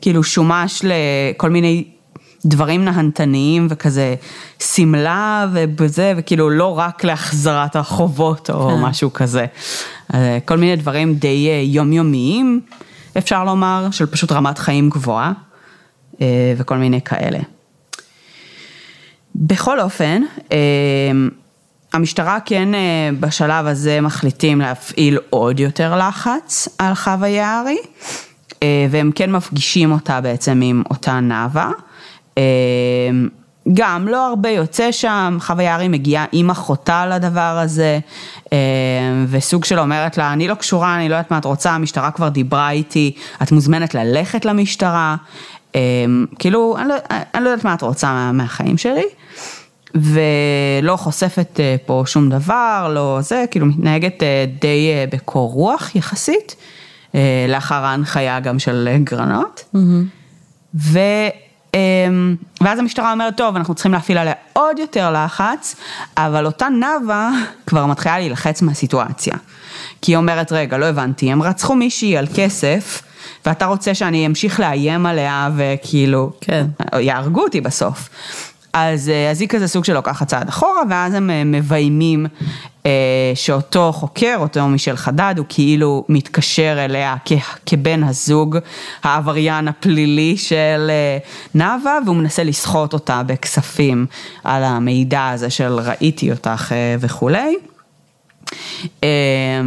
[0.00, 1.84] כאילו שומש לכל מיני
[2.46, 4.14] דברים נהנתניים וכזה
[4.58, 8.80] שמלה ובזה, וכאילו לא רק להחזרת החובות או כן.
[8.80, 9.46] משהו כזה.
[10.14, 12.60] אה, כל מיני דברים די אה, יומיומיים,
[13.18, 15.32] אפשר לומר, של פשוט רמת חיים גבוהה
[16.20, 17.38] אה, וכל מיני כאלה.
[19.34, 20.22] בכל אופן,
[21.92, 22.68] המשטרה כן
[23.20, 27.78] בשלב הזה מחליטים להפעיל עוד יותר לחץ על חווה יערי,
[28.90, 31.70] והם כן מפגישים אותה בעצם עם אותה נאווה.
[33.74, 37.98] גם לא הרבה יוצא שם, חווה יערי מגיעה עם אחותה לדבר הזה,
[38.52, 38.58] אה,
[39.28, 42.28] וסוג של אומרת לה, אני לא קשורה, אני לא יודעת מה את רוצה, המשטרה כבר
[42.28, 43.12] דיברה איתי,
[43.42, 45.16] את מוזמנת ללכת למשטרה, אה,
[46.38, 46.94] כאילו, אני לא,
[47.34, 49.04] אני לא יודעת מה את רוצה מהחיים שלי,
[49.94, 54.22] ולא חושפת אה, פה שום דבר, לא זה, כאילו מתנהגת
[54.60, 56.56] די בקור רוח יחסית,
[57.48, 59.64] לאחר ההנחיה גם של גרנות.
[59.74, 59.78] Mm-hmm.
[60.74, 60.98] ו...
[61.74, 65.76] אמ, ואז המשטרה אומרת, טוב, אנחנו צריכים להפעיל עליה עוד יותר לחץ,
[66.16, 67.30] אבל אותה נאווה
[67.66, 69.34] כבר מתחילה להילחץ מהסיטואציה.
[70.02, 73.02] כי היא אומרת, רגע, לא הבנתי, הם רצחו מישהי על כסף,
[73.46, 76.66] ואתה רוצה שאני אמשיך לאיים עליה וכאילו, כן.
[76.98, 78.08] יהרגו אותי בסוף.
[78.72, 82.26] אז, אה, אז היא כזה סוג של לוקחת צעד אחורה, ואז הם אה, מביימים
[82.86, 82.90] אה,
[83.34, 87.32] שאותו חוקר, אותו מישל חדד, הוא כאילו מתקשר אליה כ,
[87.66, 88.58] כבן הזוג
[89.02, 91.18] העבריין הפלילי של אה,
[91.54, 94.06] נאוה, והוא מנסה לסחוט אותה בכספים
[94.44, 97.56] על המידע הזה של ראיתי אותך אה, וכולי.
[99.04, 99.08] אה,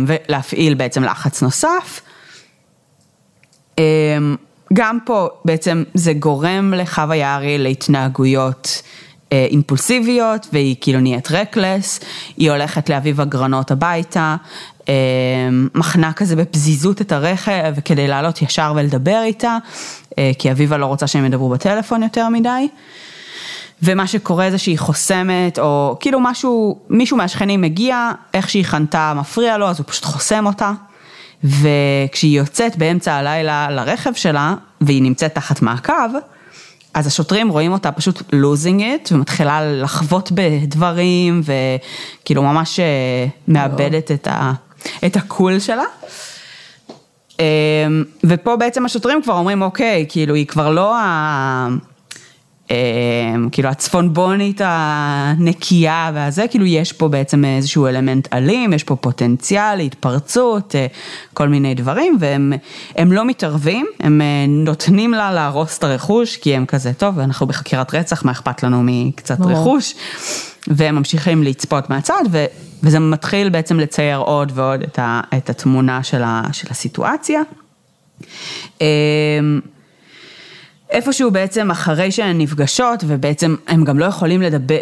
[0.07, 2.01] ולהפעיל בעצם לחץ נוסף.
[3.79, 3.83] אה,
[4.73, 8.81] גם פה בעצם זה גורם לחווה יערי להתנהגויות
[9.31, 11.99] אה, אימפולסיביות והיא כאילו נהיית רקלס,
[12.37, 14.35] היא הולכת לאביב אגרנות הביתה,
[14.89, 14.93] אה,
[15.75, 19.57] מחנה כזה בפזיזות את הרכב כדי לעלות ישר ולדבר איתה,
[20.17, 22.67] אה, כי אביבה לא רוצה שהם ידברו בטלפון יותר מדי.
[23.83, 29.57] ומה שקורה זה שהיא חוסמת, או כאילו משהו, מישהו מהשכנים מגיע, איך שהיא חנתה מפריע
[29.57, 30.71] לו, אז הוא פשוט חוסם אותה.
[31.43, 36.09] וכשהיא יוצאת באמצע הלילה לרכב שלה, והיא נמצאת תחת מעקב,
[36.93, 44.27] אז השוטרים רואים אותה פשוט losing it, ומתחילה לחוות בדברים, וכאילו ממש אה, מאבדת את,
[44.27, 44.53] ה,
[45.05, 45.83] את הקול שלה.
[47.39, 51.67] אמ, ופה בעצם השוטרים כבר אומרים, אוקיי, כאילו היא כבר לא ה...
[52.71, 59.79] אמ, כאילו הצפונבונית הנקייה והזה, כאילו יש פה בעצם איזשהו אלמנט אלים, יש פה פוטנציאל,
[59.79, 60.87] התפרצות, אה,
[61.33, 66.65] כל מיני דברים, והם לא מתערבים, הם אה, נותנים לה להרוס את הרכוש, כי הם
[66.65, 69.51] כזה, טוב, אנחנו בחקירת רצח, מה אכפת לנו מקצת ברור.
[69.51, 69.93] רכוש,
[70.67, 72.45] והם ממשיכים לצפות מהצד, ו,
[72.83, 77.41] וזה מתחיל בעצם לצייר עוד ועוד את, ה, את התמונה של, ה, של הסיטואציה.
[80.91, 84.77] איפשהו בעצם אחרי שהן נפגשות, ובעצם הם גם לא יכולים לדבר,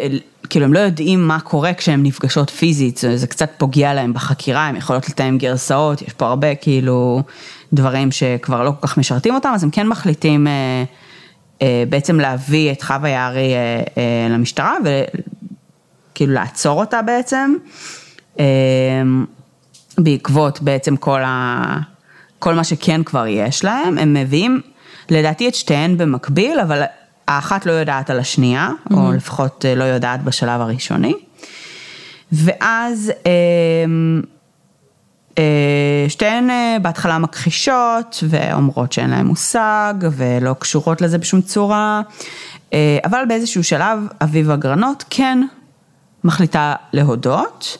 [0.50, 4.66] כאילו הם לא יודעים מה קורה כשהן נפגשות פיזית, זה, זה קצת פוגע להם בחקירה,
[4.66, 7.22] הם יכולות לתאם גרסאות, יש פה הרבה כאילו
[7.72, 10.84] דברים שכבר לא כל כך משרתים אותם, אז הם כן מחליטים אה,
[11.62, 17.54] אה, בעצם להביא את חווה יערי אה, אה, למשטרה, וכאילו לעצור אותה בעצם,
[18.40, 18.44] אה,
[19.98, 21.78] בעקבות בעצם כל ה...
[22.38, 24.60] כל מה שכן כבר יש להם, הם מביאים
[25.10, 26.82] לדעתי את שתיהן במקביל, אבל
[27.28, 28.94] האחת לא יודעת על השנייה, mm-hmm.
[28.94, 31.14] או לפחות אה, לא יודעת בשלב הראשוני.
[32.32, 34.22] ואז אמ,
[35.38, 42.02] אה, שתיהן אה, בהתחלה מכחישות ואומרות שאין להן מושג ולא קשורות לזה בשום צורה,
[43.04, 45.38] אבל באיזשהו שלב אביב אגרנות כן
[46.24, 47.78] מחליטה להודות,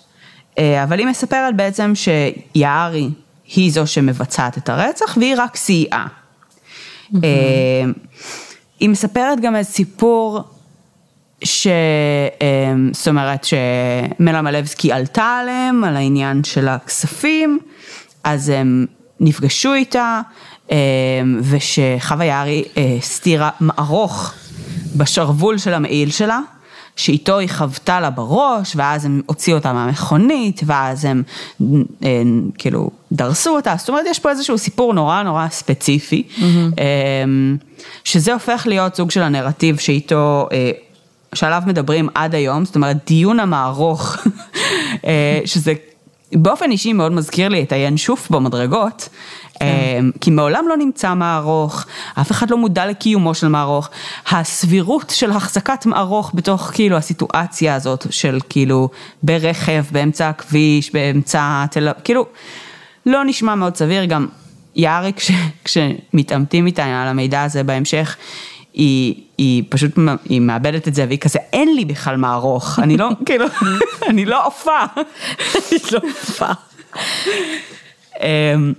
[0.58, 3.10] אבל היא מספרת בעצם שיערי
[3.54, 6.06] היא זו שמבצעת את הרצח והיא רק סייעה.
[7.24, 7.90] אה,
[8.80, 10.40] היא מספרת גם איזה סיפור
[11.44, 11.66] ש...
[11.66, 17.58] אה, זאת אומרת שמלה מלבסקי עלתה עליהם, על העניין של הכספים,
[18.24, 18.86] אז הם
[19.20, 20.20] נפגשו איתה,
[20.70, 20.76] אה,
[21.40, 22.64] ושחווה יערי
[22.98, 24.34] הסתירה מערוך
[24.96, 26.40] בשרוול של המעיל שלה.
[27.00, 31.22] שאיתו היא חוותה לה בראש, ואז הם הוציאו אותה מהמכונית, ואז הם
[31.60, 32.22] הם, אה,
[32.58, 36.42] כאילו דרסו אותה, זאת אומרת יש פה איזשהו סיפור נורא נורא ספציפי, mm-hmm.
[38.04, 40.70] שזה הופך להיות סוג של הנרטיב שאיתו, אה,
[41.34, 44.16] שעליו מדברים עד היום, זאת אומרת דיון המערוך,
[45.44, 45.72] שזה
[46.32, 49.08] באופן אישי מאוד מזכיר לי את הינשוף במדרגות,
[49.54, 49.66] כן.
[49.66, 51.86] אמ, כי מעולם לא נמצא מערוך,
[52.20, 53.88] אף אחד לא מודע לקיומו של מערוך.
[54.30, 58.88] הסבירות של החזקת מערוך בתוך כאילו הסיטואציה הזאת של כאילו
[59.22, 62.26] ברכב, באמצע הכביש, באמצע תל אביב, כאילו
[63.06, 64.26] לא נשמע מאוד סביר, גם
[64.76, 65.30] יארי כש,
[65.64, 68.16] כשמתעמתים איתה על המידע הזה בהמשך,
[68.74, 73.08] היא, היא פשוט, היא מאבדת את זה והיא כזה, אין לי בכלל מערוך, אני לא,
[73.26, 73.46] כאילו,
[74.10, 74.80] אני לא עופה.
[75.54, 76.50] אני לא עופה.
[78.20, 78.72] אמ,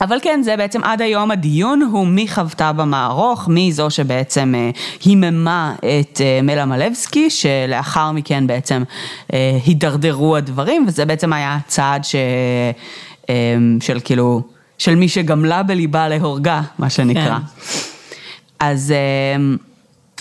[0.00, 4.70] אבל כן, זה בעצם עד היום הדיון הוא מי חוותה במערוך, מי זו שבעצם אה,
[5.04, 8.82] היממה את אה, מלה מלבסקי, שלאחר מכן בעצם
[9.32, 12.14] אה, הידרדרו הדברים, וזה בעצם היה הצעד ש...
[13.80, 14.42] של כאילו,
[14.78, 17.38] של מי שגמלה בליבה להורגה, מה שנקרא.
[17.38, 17.99] כן.
[18.60, 18.94] אז...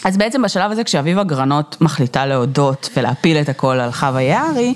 [0.05, 4.73] אז בעצם בשלב הזה כשאביבה גרנות מחליטה להודות ולהפיל את הכל על חווה יערי,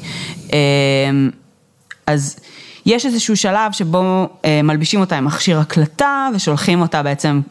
[2.07, 2.39] אז
[2.85, 7.41] יש איזשהו שלב שבו אה, מלבישים אותה עם מכשיר הקלטה ושולחים אותה בעצם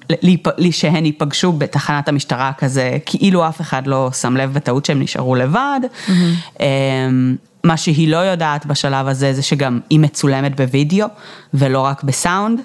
[0.71, 5.81] שהן ייפגשו בתחנת המשטרה כזה, כאילו אף אחד לא שם לב בטעות שהם נשארו לבד.
[5.83, 6.63] Mm-hmm.
[7.65, 11.07] מה שהיא לא יודעת בשלב הזה זה שגם היא מצולמת בווידאו
[11.55, 12.61] ולא רק בסאונד,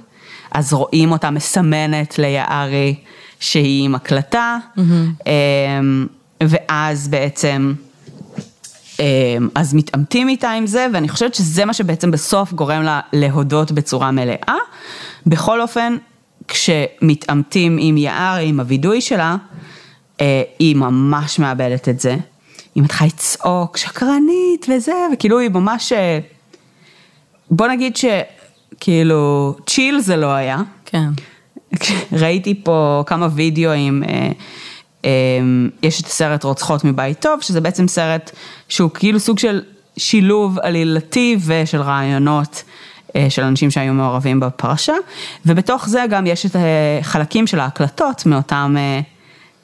[0.52, 2.96] אז רואים אותה מסמנת ליערי
[3.40, 5.30] שהיא עם הקלטה, mm-hmm.
[6.42, 7.74] ואז בעצם...
[9.00, 13.72] אמ, אז מתעמתים איתה עם זה, ואני חושבת שזה מה שבעצם בסוף גורם לה להודות
[13.72, 14.56] בצורה מלאה.
[15.26, 15.98] בכל אופן,
[16.48, 19.36] כשמתעמתים עם יער, עם הווידוי שלה,
[20.22, 22.18] אה, היא ממש מאבדת את זה.
[22.76, 26.20] היא מתחילה לצעוק, שקרנית וזה, וכאילו היא ממש, אה,
[27.52, 27.98] בוא נגיד
[28.78, 30.58] שכאילו צ'יל זה לא היה.
[30.86, 31.10] כן.
[32.22, 34.30] ראיתי פה כמה וידאוים, אה,
[35.06, 35.10] אה,
[35.84, 38.32] יש את הסרט רוצחות מבית טוב, שזה בעצם סרט
[38.70, 39.62] שהוא כאילו סוג של
[39.98, 42.64] שילוב עלילתי ושל רעיונות
[43.16, 44.94] אה, של אנשים שהיו מעורבים בפרשה,
[45.46, 48.76] ובתוך זה גם יש את החלקים של ההקלטות מאותם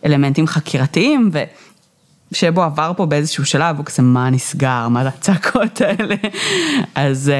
[0.05, 1.43] אלמנטים חקירתיים, ו...
[2.31, 6.15] שבו עבר פה באיזשהו שלב, הוא כזה, מה נסגר, מה זה הצעקות האלה,
[6.95, 7.31] אז...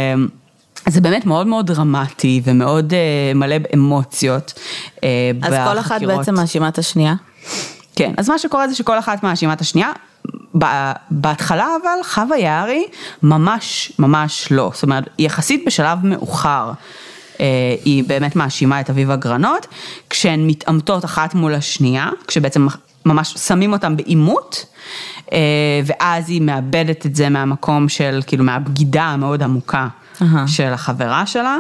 [0.88, 4.54] זה באמת מאוד מאוד דרמטי ומאוד uh, מלא באמוציות
[4.96, 5.00] uh,
[5.41, 5.67] אז בחקירות.
[5.74, 7.15] כל אחת בעצם מאשימה את השנייה?
[7.96, 9.91] כן, אז מה שקורה זה שכל אחת מאשימה את השנייה.
[11.12, 12.86] בהתחלה אבל חווה יערי
[13.24, 16.72] ממש ממש לא, זאת אומרת יחסית בשלב מאוחר.
[17.34, 17.39] uh,
[17.86, 19.67] היא באמת מאשימה את אביבה גרנות,
[20.10, 22.67] כשהן מתעמתות אחת מול השנייה, כשבעצם
[23.06, 24.65] ממש שמים אותן בעימות,
[25.26, 25.32] uh,
[25.86, 29.88] ואז היא מאבדת את זה מהמקום של, כאילו מהבגידה המאוד עמוקה
[30.24, 30.48] uh-huh.
[30.48, 31.58] של החברה שלה,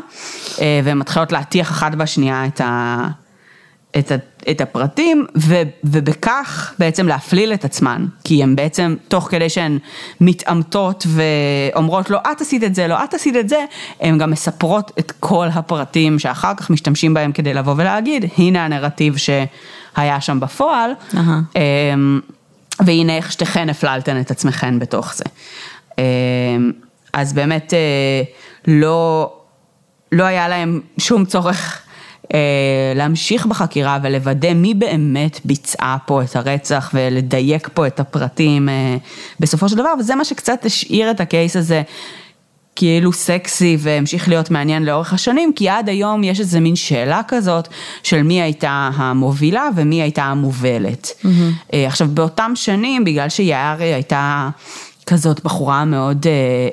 [0.61, 3.07] אה, והן מתחילות להטיח אחת בשנייה את, ה,
[3.99, 4.15] את, ה,
[4.51, 9.77] את הפרטים, ו, ובכך בעצם להפליל את עצמן, כי הן בעצם, תוך כדי שהן
[10.21, 13.65] מתעמתות ואומרות לו, את עשית את זה, לא, את עשית את זה,
[14.01, 19.15] הן גם מספרות את כל הפרטים שאחר כך משתמשים בהם כדי לבוא ולהגיד, הנה הנרטיב
[19.17, 20.91] שהיה שם בפועל.
[21.13, 21.17] Uh-huh.
[22.79, 25.23] והנה איך שתיכן הפללתן את עצמכן בתוך זה.
[27.13, 28.23] אז באמת אה,
[28.67, 29.33] לא,
[30.11, 31.83] לא היה להם שום צורך
[32.33, 32.39] אה,
[32.95, 38.97] להמשיך בחקירה ולוודא מי באמת ביצעה פה את הרצח ולדייק פה את הפרטים אה,
[39.39, 41.81] בסופו של דבר, וזה מה שקצת השאיר את הקייס הזה.
[42.75, 47.67] כאילו סקסי והמשיך להיות מעניין לאורך השנים, כי עד היום יש איזה מין שאלה כזאת
[48.03, 51.07] של מי הייתה המובילה ומי הייתה המובלת.
[51.07, 51.75] Mm-hmm.
[51.87, 54.49] עכשיו באותם שנים, בגלל שיערי הייתה
[55.05, 56.31] כזאת בחורה מאוד אה,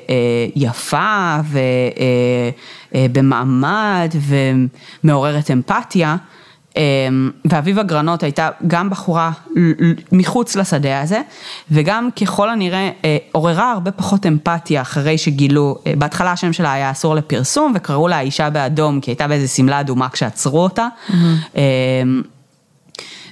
[0.09, 1.37] אה, יפה
[2.93, 4.53] ובמעמד אה, אה,
[5.03, 6.15] ומעוררת אמפתיה.
[6.77, 6.81] אה,
[7.45, 9.31] ואביבה גרנות הייתה גם בחורה
[10.11, 11.21] מחוץ לשדה הזה,
[11.71, 17.15] וגם ככל הנראה אה, עוררה הרבה פחות אמפתיה אחרי שגילו, בהתחלה השם שלה היה אסור
[17.15, 20.87] לפרסום וקראו לה אישה באדום כי הייתה באיזה שמלה אדומה כשעצרו אותה.
[21.07, 21.13] Mm-hmm.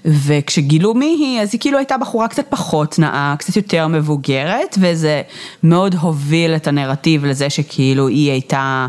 [0.05, 5.21] וכשגילו מי היא, אז היא כאילו הייתה בחורה קצת פחות נאה, קצת יותר מבוגרת, וזה
[5.63, 8.88] מאוד הוביל את הנרטיב לזה שכאילו היא הייתה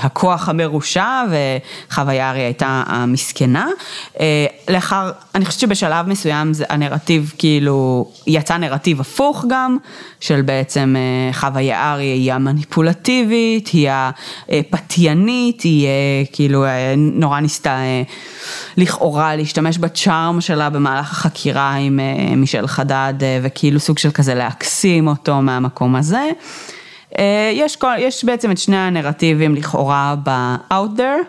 [0.00, 3.68] הכוח המרושע וחווה יערי הייתה המסכנה.
[4.20, 9.76] אה, לאחר, אני חושבת שבשלב מסוים זה הנרטיב כאילו, יצא נרטיב הפוך גם,
[10.20, 13.90] של בעצם אה, חווה יערי היא המניפולטיבית, היא
[14.48, 15.88] הפתיינית, היא
[16.32, 16.64] כאילו
[16.96, 17.78] נורא ניסתה
[18.76, 22.00] לכאורה להשתמש בצ'ארם שלה במהלך החקירה עם
[22.36, 26.30] מישל חדד וכאילו סוג של כזה להקסים אותו מהמקום הזה.
[27.18, 31.24] אה, יש, כל, יש בעצם את שני הנרטיבים לכאורה ב-out there,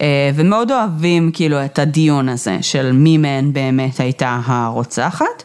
[0.00, 5.42] אה, ומאוד אוהבים כאילו את הדיון הזה של מי מהן באמת הייתה הרוצחת.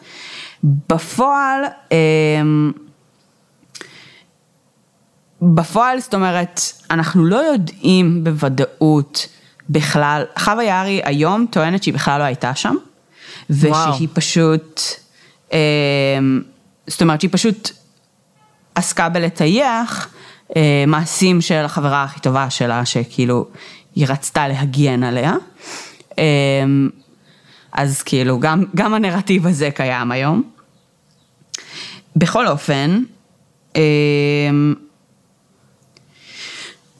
[0.63, 1.97] בפועל, אה,
[5.41, 9.27] בפועל, זאת אומרת, אנחנו לא יודעים בוודאות
[9.69, 12.75] בכלל, חווה יערי היום טוענת שהיא בכלל לא הייתה שם,
[13.49, 14.13] ושהיא וואו.
[14.13, 14.81] פשוט,
[16.87, 17.71] זאת אומרת שהיא פשוט
[18.77, 20.09] עסקה בלטייח
[20.55, 23.47] אה, מעשים של החברה הכי טובה שלה, שכאילו
[23.95, 25.33] היא רצתה להגן עליה.
[26.19, 26.23] אה,
[27.71, 30.43] אז כאילו גם, גם הנרטיב הזה קיים היום.
[32.15, 33.03] בכל אופן,
[33.75, 33.81] אה,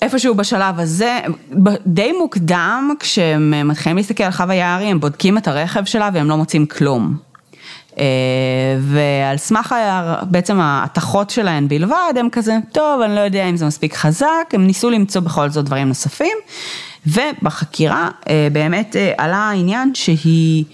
[0.02, 1.20] איפשהו בשלב הזה,
[1.86, 6.38] די מוקדם, כשהם מתחילים להסתכל על חווה יערי, הם בודקים את הרכב שלה והם לא
[6.38, 7.27] מוצאים כלום.
[8.00, 8.06] אה,
[8.82, 9.76] ועל סמך
[10.22, 14.68] בעצם ההתכות שלהן בלבד, הם כזה, טוב, אני לא יודע אם זה מספיק חזק, הם
[14.68, 16.38] ניסו למצוא בכל זאת דברים נוספים,
[17.08, 20.66] ובחקירה אה, באמת אה, עלה העניין שהיא,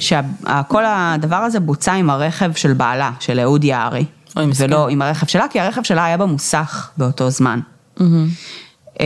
[0.00, 4.04] שכל הדבר הזה בוצע עם הרכב של בעלה, של אהוד יערי,
[4.36, 7.60] ולא עם הרכב שלה, כי הרכב שלה היה במוסך באותו זמן.
[7.98, 9.02] Mm-hmm.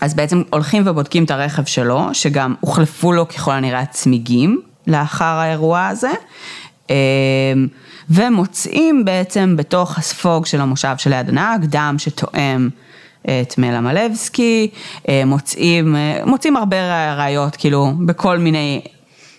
[0.00, 4.62] אז בעצם הולכים ובודקים את הרכב שלו, שגם הוחלפו לו ככל הנראה הצמיגים.
[4.86, 6.10] לאחר האירוע הזה.
[6.90, 6.94] אמ,
[8.10, 12.68] ומוצאים בעצם בתוך הספוג של המושב שליד הנהג דם שתואם
[13.22, 14.70] את מלה מלבסקי,
[15.08, 16.76] אה, מוצאים, אה, מוצאים הרבה
[17.14, 18.82] ראיות כאילו בכל מיני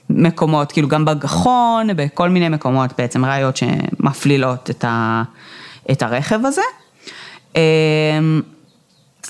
[0.10, 5.24] מקומות, כאילו גם בגחון, בכל מיני מקומות בעצם ראיות שמפלילות את, ה,
[5.92, 6.62] את הרכב הזה.
[7.56, 7.62] אמ,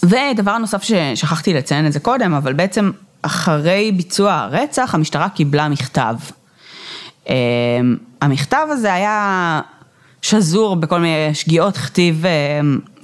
[0.03, 2.91] ודבר נוסף ששכחתי לציין את זה קודם, אבל בעצם
[3.21, 6.15] אחרי ביצוע הרצח, המשטרה קיבלה מכתב.
[7.29, 7.35] אה,
[8.21, 9.61] המכתב הזה היה
[10.21, 12.31] שזור בכל מיני שגיאות כתיב אה,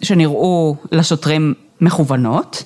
[0.02, 2.64] שנראו לשוטרים מכוונות.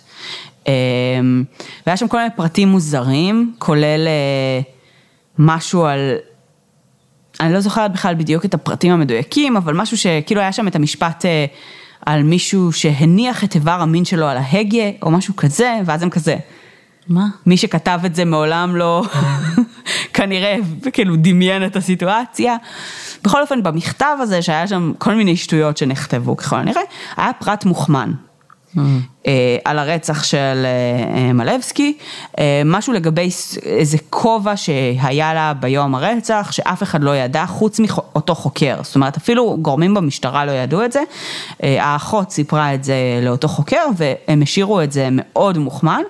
[1.87, 4.07] והיה שם כל מיני פרטים מוזרים, כולל
[5.37, 6.15] משהו על,
[7.39, 11.25] אני לא זוכרת בכלל בדיוק את הפרטים המדויקים, אבל משהו שכאילו היה שם את המשפט
[12.05, 16.35] על מישהו שהניח את איבר המין שלו על ההגה, או משהו כזה, ואז הם כזה.
[17.11, 17.27] מה?
[17.45, 19.03] מי שכתב את זה מעולם לא,
[20.13, 20.57] כנראה,
[20.93, 22.55] כאילו דמיין את הסיטואציה.
[23.23, 26.81] בכל אופן, במכתב הזה, שהיה שם כל מיני שטויות שנכתבו ככל הנראה,
[27.17, 28.11] היה פרט מוכמן.
[29.27, 31.97] אה, על הרצח של אה, אה, מלבסקי,
[32.65, 33.29] משהו לגבי
[33.65, 39.17] איזה כובע שהיה לה ביום הרצח, שאף אחד לא ידע חוץ מאותו חוקר, זאת אומרת
[39.17, 41.01] אפילו גורמים במשטרה לא ידעו את זה,
[41.59, 46.01] האחות סיפרה את זה לאותו חוקר והם השאירו את זה מאוד מוכמן.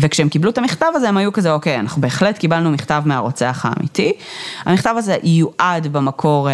[0.00, 4.12] וכשהם קיבלו את המכתב הזה הם היו כזה אוקיי אנחנו בהחלט קיבלנו מכתב מהרוצח האמיתי.
[4.64, 6.48] המכתב הזה יועד במקור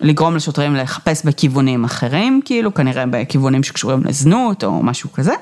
[0.00, 5.34] לגרום לשוטרים לחפש בכיוונים אחרים, כאילו כנראה בכיוונים שקשורים לזנות או משהו כזה.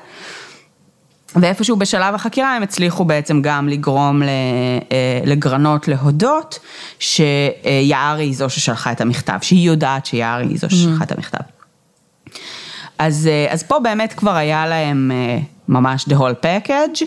[1.35, 4.27] ואיפשהו בשלב החקירה הם הצליחו בעצם גם לגרום אה,
[5.25, 6.59] לגרנות להודות
[6.99, 11.43] שיערי היא זו ששלחה את המכתב, שהיא יודעת שיערי היא זו ששלחה את המכתב.
[12.99, 15.39] אז, אה, אז פה באמת כבר היה להם אה,
[15.69, 17.03] ממש the whole package,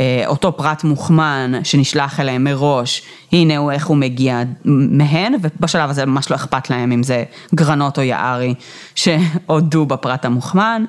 [0.00, 3.02] אה, אותו פרט מוכמן שנשלח אליהם מראש,
[3.32, 7.98] הנה הוא איך הוא מגיע מהן, ובשלב הזה ממש לא אכפת להם אם זה גרנות
[7.98, 8.54] או יערי
[8.94, 10.84] שהודו בפרט המוכמן,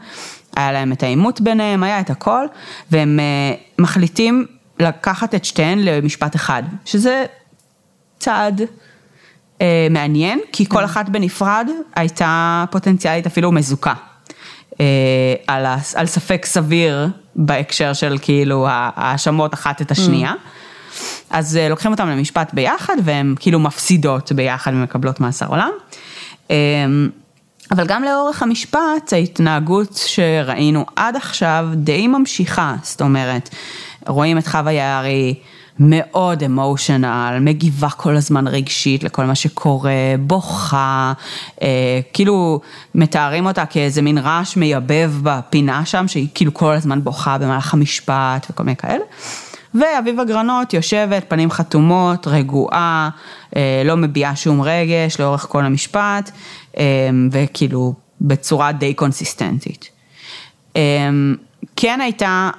[0.56, 2.46] היה להם את העימות ביניהם, היה את הכל,
[2.92, 3.20] והם
[3.80, 4.46] מחליטים
[4.80, 7.26] לקחת את שתיהן למשפט אחד, שזה
[8.20, 8.62] צעד
[9.90, 13.94] מעניין, כי כל אחת בנפרד הייתה פוטנציאלית אפילו מזוקה.
[14.84, 15.66] אה, על,
[15.96, 20.32] על ספק סביר בהקשר של כאילו האשמות אחת את השנייה.
[20.32, 20.64] Mm.
[21.30, 25.72] אז אה, לוקחים אותם למשפט ביחד והן כאילו מפסידות ביחד ומקבלות מאסר עולם.
[26.52, 26.56] אה,
[27.72, 33.50] אבל גם לאורך המשפט ההתנהגות שראינו עד עכשיו די ממשיכה, זאת אומרת,
[34.08, 35.36] רואים את חווה יערי
[35.80, 41.14] מאוד אמושיונל, מגיבה כל הזמן רגשית לכל מה שקורה, בוכה,
[41.62, 42.62] אה, כאילו
[42.96, 48.48] מתארים אותה כאיזה מין רעש מייבב בפינה שם, שהיא כאילו כל הזמן בוכה במהלך המשפט
[48.50, 49.04] וכל מיני כאלה.
[49.76, 53.10] ואביבה גרנות יושבת, פנים חתומות, רגועה,
[53.56, 56.32] אה, לא מביעה שום רגש לאורך כל המשפט,
[56.78, 56.84] אה,
[57.32, 59.90] וכאילו בצורה די קונסיסטנטית.
[60.76, 61.10] אה,
[61.76, 62.50] כן הייתה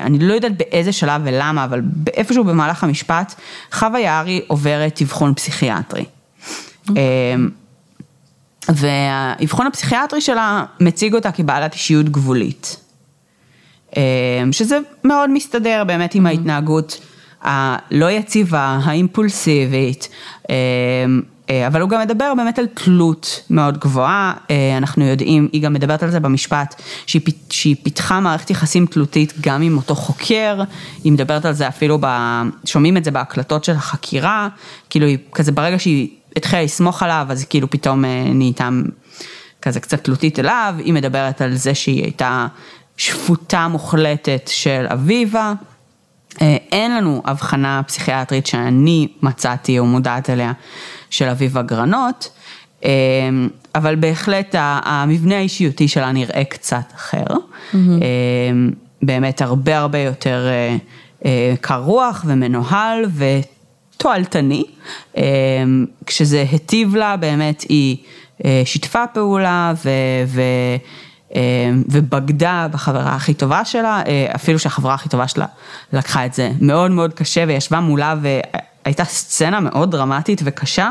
[0.00, 1.80] אני לא יודעת באיזה שלב ולמה, אבל
[2.14, 3.34] איפשהו במהלך המשפט,
[3.72, 6.04] חווה יערי עוברת אבחון פסיכיאטרי.
[6.88, 7.02] אוקיי.
[7.02, 7.36] אה,
[8.68, 12.76] והאבחון הפסיכיאטרי שלה מציג אותה כבעלת אישיות גבולית.
[13.96, 14.02] אה,
[14.52, 17.00] שזה מאוד מסתדר באמת עם ההתנהגות
[17.42, 20.08] הלא יציבה, האימפולסיבית,
[20.50, 20.54] אה,
[21.66, 26.02] אבל הוא גם מדבר באמת על תלות מאוד גבוהה, אה, אנחנו יודעים, היא גם מדברת
[26.02, 30.62] על זה במשפט, שהיא, שהיא פיתחה מערכת יחסים תלותית גם עם אותו חוקר,
[31.04, 32.06] היא מדברת על זה אפילו, ב,
[32.64, 34.48] שומעים את זה בהקלטות של החקירה,
[34.90, 38.68] כאילו היא כזה ברגע שהיא התחילה לסמוך עליו, אז כאילו פתאום אה, נהייתה
[39.62, 42.46] כזה קצת תלותית אליו, היא מדברת על זה שהיא הייתה
[42.96, 45.52] שפוטה מוחלטת של אביבה.
[46.72, 50.52] אין לנו הבחנה פסיכיאטרית שאני מצאתי או מודעת אליה
[51.10, 52.30] של אביב אגרנות,
[52.84, 52.88] אמ,
[53.74, 57.24] אבל בהחלט המבנה האישיותי שלה נראה קצת אחר.
[57.72, 57.76] Mm-hmm.
[59.02, 60.76] באמת הרבה הרבה יותר אה,
[61.24, 63.04] אה, קר רוח ומנוהל
[63.94, 64.64] ותועלתני.
[66.06, 67.96] כשזה היטיב לה באמת היא
[68.44, 69.90] אה, שיתפה פעולה ו...
[70.26, 70.42] ו
[71.88, 74.02] ובגדה בחברה הכי טובה שלה,
[74.34, 75.46] אפילו שהחברה הכי טובה שלה
[75.92, 78.14] לקחה את זה מאוד מאוד קשה וישבה מולה
[78.88, 80.90] הייתה סצנה מאוד דרמטית וקשה,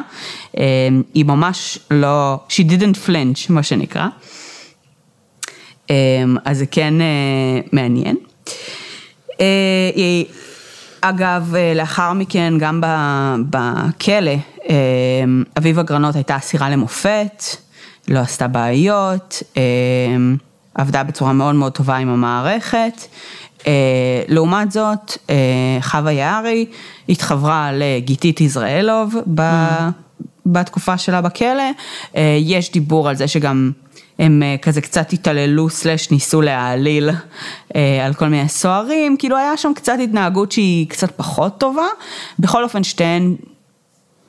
[0.58, 0.64] אה,
[1.14, 4.08] היא ממש לא, she didn't flinch מה שנקרא,
[5.89, 5.95] אה,
[6.45, 8.16] אז זה כן אה, מעניין.
[11.02, 12.82] אגב, לאחר מכן גם
[13.50, 14.32] בכלא,
[15.58, 17.43] אביבה גרנות הייתה אסירה למופת,
[18.08, 19.43] לא עשתה בעיות,
[20.76, 23.02] עבדה בצורה מאוד מאוד טובה עם המערכת.
[23.68, 25.36] אה, לעומת זאת, אה,
[25.82, 26.65] חווה יערי
[27.09, 29.41] התחברה לגיתית יזרעאלוב mm.
[30.45, 31.63] בתקופה שלה בכלא,
[32.15, 33.72] אה, יש דיבור על זה שגם
[34.20, 37.09] הם כזה קצת התעללו סלש ניסו להעליל
[38.05, 41.86] על כל מיני סוהרים, כאילו היה שם קצת התנהגות שהיא קצת פחות טובה,
[42.39, 43.36] בכל אופן שתיהן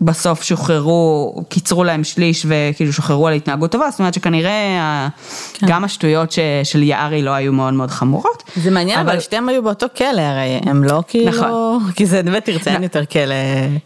[0.01, 5.09] בסוף שוחררו, קיצרו להם שליש וכאילו שוחררו על התנהגות טובה, זאת אומרת שכנראה
[5.55, 5.66] כן.
[5.66, 8.42] גם השטויות ש, של יערי לא היו מאוד מאוד חמורות.
[8.57, 11.92] זה מעניין, אבל, אבל שתיהם היו באותו כלא הרי, הם לא כאילו, נכון.
[11.96, 13.34] כי זה באמת תרצה אין יותר כלא,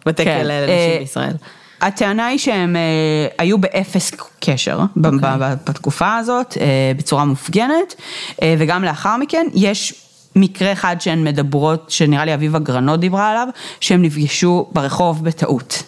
[0.07, 0.41] בתי כן.
[0.43, 1.35] כלא לנשים אה, בישראל.
[1.83, 5.07] הטענה היא שהם אה, היו באפס קשר okay.
[5.07, 5.57] אוקיי.
[5.67, 7.95] בתקופה הזאת, אה, בצורה מופגנת,
[8.43, 9.95] אה, וגם לאחר מכן יש
[10.37, 13.49] מקרה אחד שהן מדברות, שנראה לי אביבה גרנות דיברה עליו,
[13.81, 15.83] שהם נפגשו ברחוב בטעות.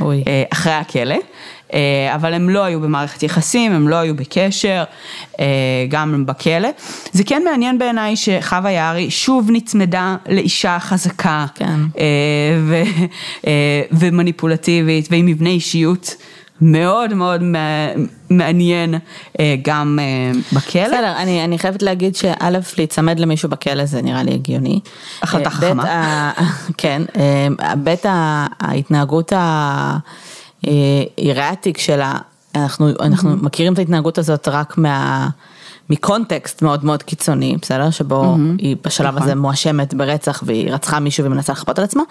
[0.00, 0.24] אוי.
[0.26, 1.16] אה, אחרי הכלא,
[1.74, 4.84] אה, אבל הם לא היו במערכת יחסים, הם לא היו בקשר,
[5.40, 5.46] אה,
[5.88, 6.68] גם בכלא.
[7.12, 11.80] זה כן מעניין בעיניי שחווה יערי שוב נצמדה לאישה חזקה כן.
[12.60, 12.82] ו,
[13.92, 16.14] ומניפולטיבית ועם מבנה אישיות.
[16.60, 17.42] מאוד מאוד
[18.30, 18.94] מעניין
[19.62, 19.98] גם
[20.52, 20.86] בכלא.
[20.86, 22.48] בסדר, אני, אני חייבת להגיד שא',
[22.78, 24.80] להיצמד למישהו בכלא זה נראה לי הגיוני.
[25.22, 26.32] החלטה חכמה.
[26.78, 27.02] כן,
[27.84, 27.94] ב'
[28.60, 29.96] ההתנהגות ה...
[31.16, 32.14] הירעתיק שלה,
[32.54, 33.36] אנחנו, אנחנו.
[33.36, 35.28] מכירים את ההתנהגות הזאת רק מה...
[35.90, 37.90] מקונטקסט מאוד מאוד קיצוני, בסדר?
[37.90, 38.58] שבו mm-hmm.
[38.58, 39.22] היא בשלב נכון.
[39.22, 42.02] הזה מואשמת ברצח והיא רצחה מישהו ומנסה לכפות על עצמה.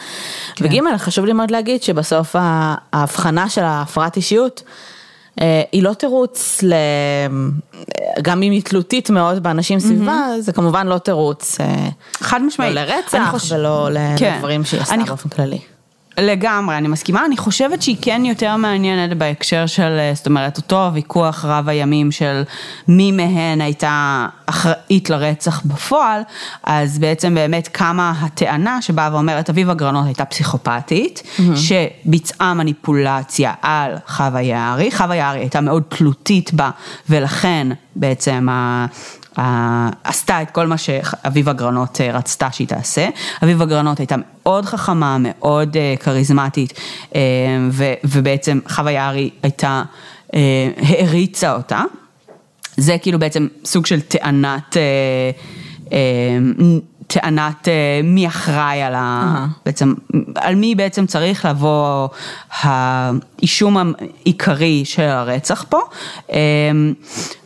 [0.56, 0.66] כן.
[0.66, 2.36] וגימל, חשוב לי מאוד להגיד שבסוף
[2.94, 4.64] ההבחנה של ההפרעת אישיות,
[5.42, 6.74] אה, היא לא תירוץ, ל...
[8.22, 10.42] גם אם היא תלותית מאוד באנשים סביבה, mm-hmm.
[10.42, 11.62] זה כמובן לא תירוץ.
[11.62, 12.76] אה, חד משמעית.
[12.76, 13.52] לא לרצח חוש...
[13.52, 14.34] ולא כן.
[14.36, 15.04] לדברים שהיא עשתה אני...
[15.04, 15.60] באופן כללי.
[16.22, 20.90] לגמרי, אני מסכימה, אני חושבת שהיא כן יותר מעניינת בהקשר של, אה, זאת אומרת, אותו
[20.94, 22.44] ויכוח רב הימים של
[22.88, 26.22] מי מהן הייתה אחראית לרצח בפועל,
[26.64, 31.42] אז בעצם באמת קמה הטענה שבאה ואומרת, אביבה גרנות הייתה פסיכופתית, mm-hmm.
[31.56, 36.70] שביצעה מניפולציה על חווה יערי, חווה יערי הייתה מאוד תלותית בה,
[37.10, 38.48] ולכן בעצם
[40.04, 43.10] עשתה את כל מה שאביבה גרנות אה, רצתה שהיא תעשה.
[43.44, 46.74] אביבה גרנות הייתה מאוד חכמה, מאוד אה, כריזמטית,
[47.16, 47.22] אה,
[48.04, 49.84] ובעצם חווה יערי הייתה,
[50.78, 51.82] העריצה אותה.
[52.78, 54.78] זה כאילו בעצם סוג של טענת...
[57.10, 57.68] טענת
[58.04, 59.24] מי אחראי על ה...
[59.24, 59.60] Uh-huh.
[59.66, 59.94] בעצם,
[60.36, 62.08] על מי בעצם צריך לבוא
[62.52, 65.80] האישום העיקרי של הרצח פה.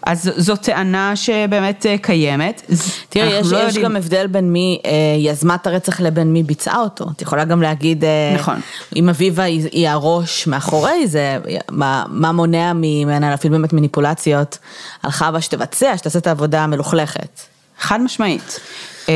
[0.06, 2.62] אז זו טענה שבאמת אה, קיימת.
[3.10, 3.86] תראי, יש, לא יש יודעים...
[3.86, 7.06] גם הבדל בין מי אה, יזמה את הרצח לבין מי ביצעה אותו.
[7.16, 8.60] את יכולה גם להגיד, אה, נכון.
[8.96, 11.38] אם אביבה היא, היא הראש מאחורי זה,
[11.72, 14.58] מה, מה מונע ממנה להפעיל באמת מניפולציות
[15.04, 17.42] על חווה שתבצע, שתעשה את העבודה המלוכלכת.
[17.80, 18.60] חד משמעית.
[19.10, 19.14] אה,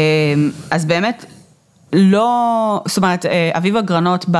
[0.72, 1.26] אז באמת,
[1.94, 4.38] לא, זאת אומרת, אה, אביבה גרנות, ב,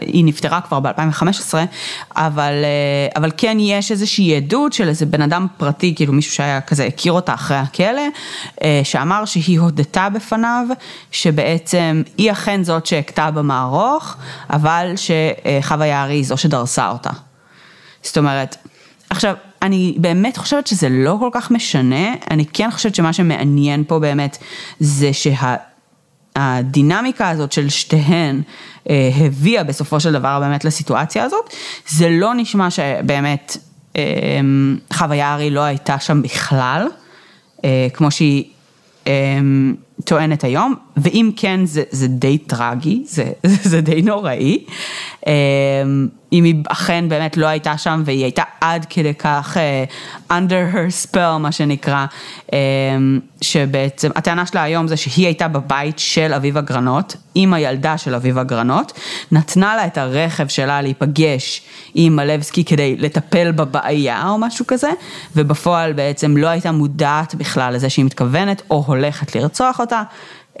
[0.00, 1.54] היא נפטרה כבר ב-2015,
[2.16, 6.60] אבל, אה, אבל כן יש איזושהי עדות של איזה בן אדם פרטי, כאילו מישהו שהיה
[6.60, 8.02] כזה, הכיר אותה אחרי הכלא,
[8.62, 10.66] אה, שאמר שהיא הודתה בפניו,
[11.10, 14.16] שבעצם היא אכן זאת שהכתה במערוך,
[14.50, 17.10] אבל שחווה יערי היא זו שדרסה אותה.
[18.02, 18.56] זאת אומרת,
[19.10, 23.98] עכשיו, אני באמת חושבת שזה לא כל כך משנה, אני כן חושבת שמה שמעניין פה
[23.98, 24.38] באמת
[24.80, 25.54] זה שה...
[26.36, 28.42] הדינמיקה הזאת של שתיהן
[28.90, 31.54] אה, הביאה בסופו של דבר באמת לסיטואציה הזאת,
[31.88, 33.56] זה לא נשמע שבאמת
[33.96, 34.02] אה,
[34.92, 36.86] חווה יערי לא הייתה שם בכלל,
[37.64, 38.44] אה, כמו שהיא
[39.06, 39.12] אה,
[40.04, 43.32] טוענת היום, ואם כן זה, זה די טרגי, זה,
[43.70, 44.64] זה די נוראי.
[45.26, 45.32] אה,
[46.32, 51.06] אם היא אכן באמת לא הייתה שם והיא הייתה עד כדי כך uh, under her
[51.06, 52.06] spell מה שנקרא,
[52.46, 52.52] um,
[53.40, 58.42] שבעצם הטענה שלה היום זה שהיא הייתה בבית של אביבה גרנות, עם הילדה של אביבה
[58.42, 58.92] גרנות,
[59.32, 61.62] נתנה לה את הרכב שלה להיפגש
[61.94, 64.90] עם מלבסקי כדי לטפל בבעיה או משהו כזה,
[65.36, 70.02] ובפועל בעצם לא הייתה מודעת בכלל לזה שהיא מתכוונת או הולכת לרצוח אותה,
[70.54, 70.60] um,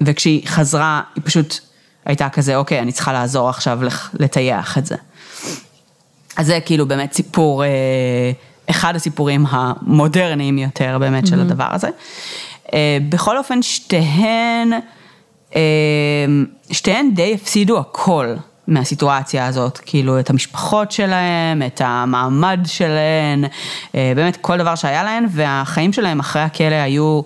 [0.00, 1.60] וכשהיא חזרה היא פשוט
[2.04, 3.80] הייתה כזה, אוקיי, אני צריכה לעזור עכשיו
[4.14, 4.96] לטייח את זה.
[6.40, 7.68] אז זה כאילו באמת סיפור, אה,
[8.70, 11.40] אחד הסיפורים המודרניים יותר באמת של mm-hmm.
[11.40, 11.88] הדבר הזה.
[12.74, 14.72] אה, בכל אופן שתיהן,
[15.56, 15.60] אה,
[16.70, 18.34] שתיהן די הפסידו הכל
[18.66, 23.44] מהסיטואציה הזאת, כאילו את המשפחות שלהם, את המעמד שלהן,
[23.94, 27.20] באמת כל דבר שהיה להן, והחיים שלהם אחרי הכלא היו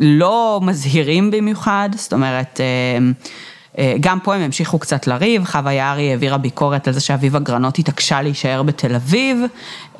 [0.00, 2.60] לא מזהירים במיוחד, זאת אומרת,
[4.00, 8.22] גם פה הם המשיכו קצת לריב, חווה יערי העבירה ביקורת על זה שאביבה גרנות התעקשה
[8.22, 9.38] להישאר בתל אביב,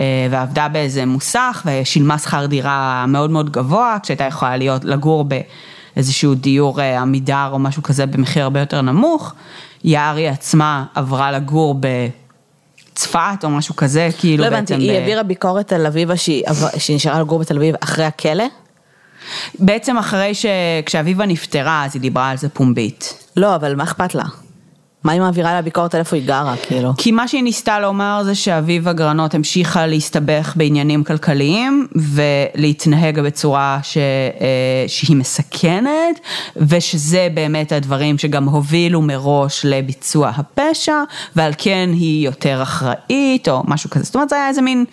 [0.01, 6.35] אה, ועבדה באיזה מוסך ושילמה שכר דירה מאוד מאוד גבוה, כשהייתה יכולה להיות, לגור באיזשהו
[6.35, 9.35] דיור אה, עמידר או משהו כזה במחיר הרבה יותר נמוך.
[9.85, 11.87] יערי עצמה עברה לגור ב...
[12.95, 14.75] צפת או משהו כזה, כאילו לא בעצם...
[14.75, 16.45] לא הבנתי, היא העבירה ביקורת על אביבה שהיא,
[16.79, 18.45] שהיא נשארה לגור בתל אביב אחרי הכלא?
[19.59, 23.28] בעצם אחרי שכשאביבה נפטרה אז היא דיברה על זה פומבית.
[23.39, 24.25] לא, אבל מה אכפת לה?
[25.05, 26.93] מה היא מעבירה לה ביקורת על איפה היא גרה, כאילו?
[26.97, 33.97] כי מה שהיא ניסתה לומר זה שאביבה גרנות המשיכה להסתבך בעניינים כלכליים ולהתנהג בצורה ש,
[33.97, 36.21] אה, שהיא מסכנת
[36.57, 41.03] ושזה באמת הדברים שגם הובילו מראש לביצוע הפשע
[41.37, 44.05] ועל כן היא יותר אחראית או משהו כזה.
[44.05, 44.85] זאת אומרת זה היה איזה מין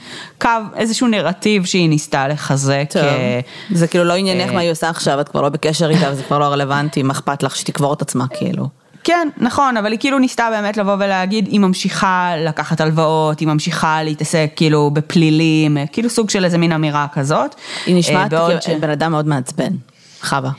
[0.42, 2.86] קו, איזשהו נרטיב שהיא ניסתה לחזק.
[2.90, 3.40] טוב, אה,
[3.72, 6.40] זה כאילו לא עניינך מה היא עושה עכשיו, את כבר לא בקשר איתה וזה כבר
[6.40, 8.85] לא רלוונטי, מה אכפת לך שתקבור את עצמה, כאילו.
[9.06, 14.04] כן, נכון, אבל היא כאילו ניסתה באמת לבוא ולהגיד, היא ממשיכה לקחת הלוואות, היא ממשיכה
[14.04, 17.56] להתעסק כאילו בפלילים, כאילו סוג של איזה מין אמירה כזאת.
[17.86, 19.74] היא נשמעת אה, כאילו בן אדם מאוד מעצבן,
[20.22, 20.52] חווה.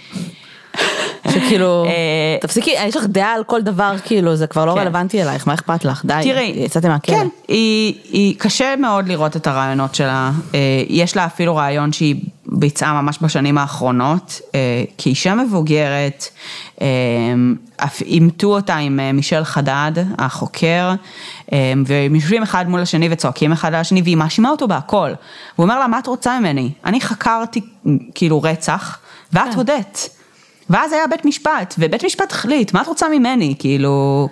[1.36, 1.90] שכאילו, אה,
[2.40, 4.78] תפסיקי, יש לך דעה על כל דבר, כאילו, זה כבר לא כן.
[4.78, 6.02] רלוונטי אלייך, מה אכפת לך?
[6.04, 7.14] די, תראי, יצאתם מהכלא.
[7.16, 12.16] כן, היא, קשה מאוד לראות את הרעיונות שלה, אה, יש לה אפילו רעיון שהיא
[12.46, 16.28] ביצעה ממש בשנים האחרונות, אה, כאישה מבוגרת,
[16.80, 16.86] אה,
[17.76, 20.94] אף אימתו אותה עם אה, מישל חדד, החוקר,
[21.52, 25.10] אה, והם יושבים אחד מול השני וצועקים אחד על השני, והיא מאשימה אותו בהכל.
[25.56, 26.70] הוא אומר לה, מה את רוצה ממני?
[26.84, 27.60] אני חקרתי
[28.14, 28.98] כאילו רצח,
[29.32, 29.56] ואת כן.
[29.56, 30.15] הודית.
[30.70, 34.28] ואז היה בית משפט, ובית משפט החליט, מה את רוצה ממני, כאילו,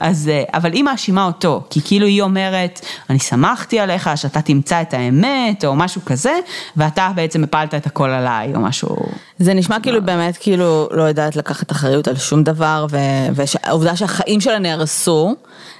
[0.00, 4.82] אז, אה, אבל היא מאשימה אותו, כי כאילו היא אומרת, אני שמחתי עליך שאתה תמצא
[4.82, 6.38] את האמת, או משהו כזה,
[6.76, 8.96] ואתה בעצם הפלת את הכל עליי, או משהו,
[9.38, 12.96] זה נשמע כאילו באמת כאילו לא יודעת לקחת אחריות על שום דבר, ו-
[13.34, 15.34] והעובדה שהחיים שלה נהרסו,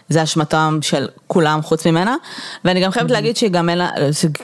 [0.08, 2.16] זה אשמתם של כולם חוץ ממנה,
[2.64, 3.88] ואני גם חייבת להגיד שגם אין לה,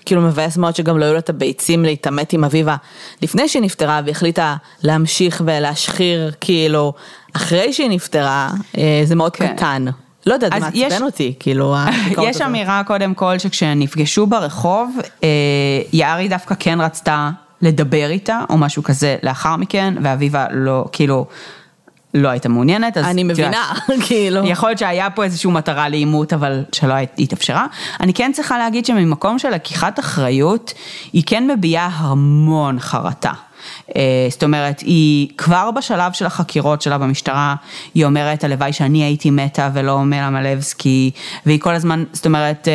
[0.06, 2.76] כאילו מבאס מאוד שגם לא היו לה את הביצים להתעמת עם אביבה
[3.22, 6.92] לפני שהיא נפטרה והחליטה להמשיך ולהשחיר כאילו
[7.32, 9.52] אחרי שהיא נפטרה, אה, זה מאוד כן.
[9.56, 9.84] קטן.
[10.26, 11.74] לא יודעת, זה מעצבן יש- אותי, כאילו,
[12.22, 12.40] יש.
[12.40, 15.28] אמירה קודם כל שכשהם נפגשו ברחוב, אה,
[15.92, 17.30] יערי דווקא כן רצתה
[17.62, 21.26] לדבר איתה, או משהו כזה לאחר מכן, ואביבה לא, כאילו,
[22.14, 23.72] לא הייתה מעוניינת, אז אני מבינה,
[24.06, 24.46] כאילו.
[24.46, 27.66] יכול להיות שהיה פה איזושהי מטרה לעימות, אבל שלא התאפשרה.
[28.00, 30.72] אני כן צריכה להגיד שממקום של לקיחת אחריות,
[31.12, 33.32] היא כן מביעה המון חרטה.
[33.96, 37.54] אה, זאת אומרת, היא כבר בשלב של החקירות שלה במשטרה,
[37.94, 41.10] היא אומרת, הלוואי שאני הייתי מתה ולא מלה מלבסקי,
[41.46, 42.72] והיא כל הזמן, זאת אומרת, אה,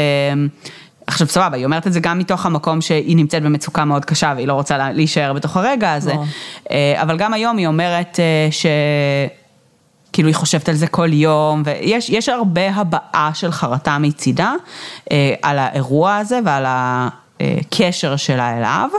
[1.08, 4.48] עכשיו סבבה, היא אומרת את זה גם מתוך המקום שהיא נמצאת במצוקה מאוד קשה והיא
[4.48, 6.26] לא רוצה לה- להישאר בתוך הרגע הזה, ברור.
[6.72, 8.20] אה, אבל גם היום היא אומרת
[8.52, 8.66] ש...
[10.14, 14.54] כאילו היא חושבת על זה כל יום, ויש יש הרבה הבעה של חרטה מצידה
[15.12, 16.66] אה, על האירוע הזה ועל
[17.40, 18.90] הקשר שלה אליו,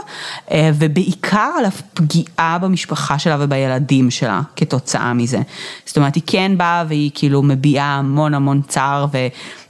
[0.51, 5.39] אה, ובעיקר על הפגיעה במשפחה שלה ובילדים שלה כתוצאה מזה.
[5.85, 9.17] זאת אומרת, היא כן באה והיא כאילו מביעה המון המון צער, ו,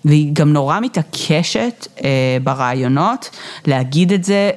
[0.05, 3.29] והיא גם נורא מתעקשת אה, ברעיונות
[3.65, 4.51] להגיד את זה.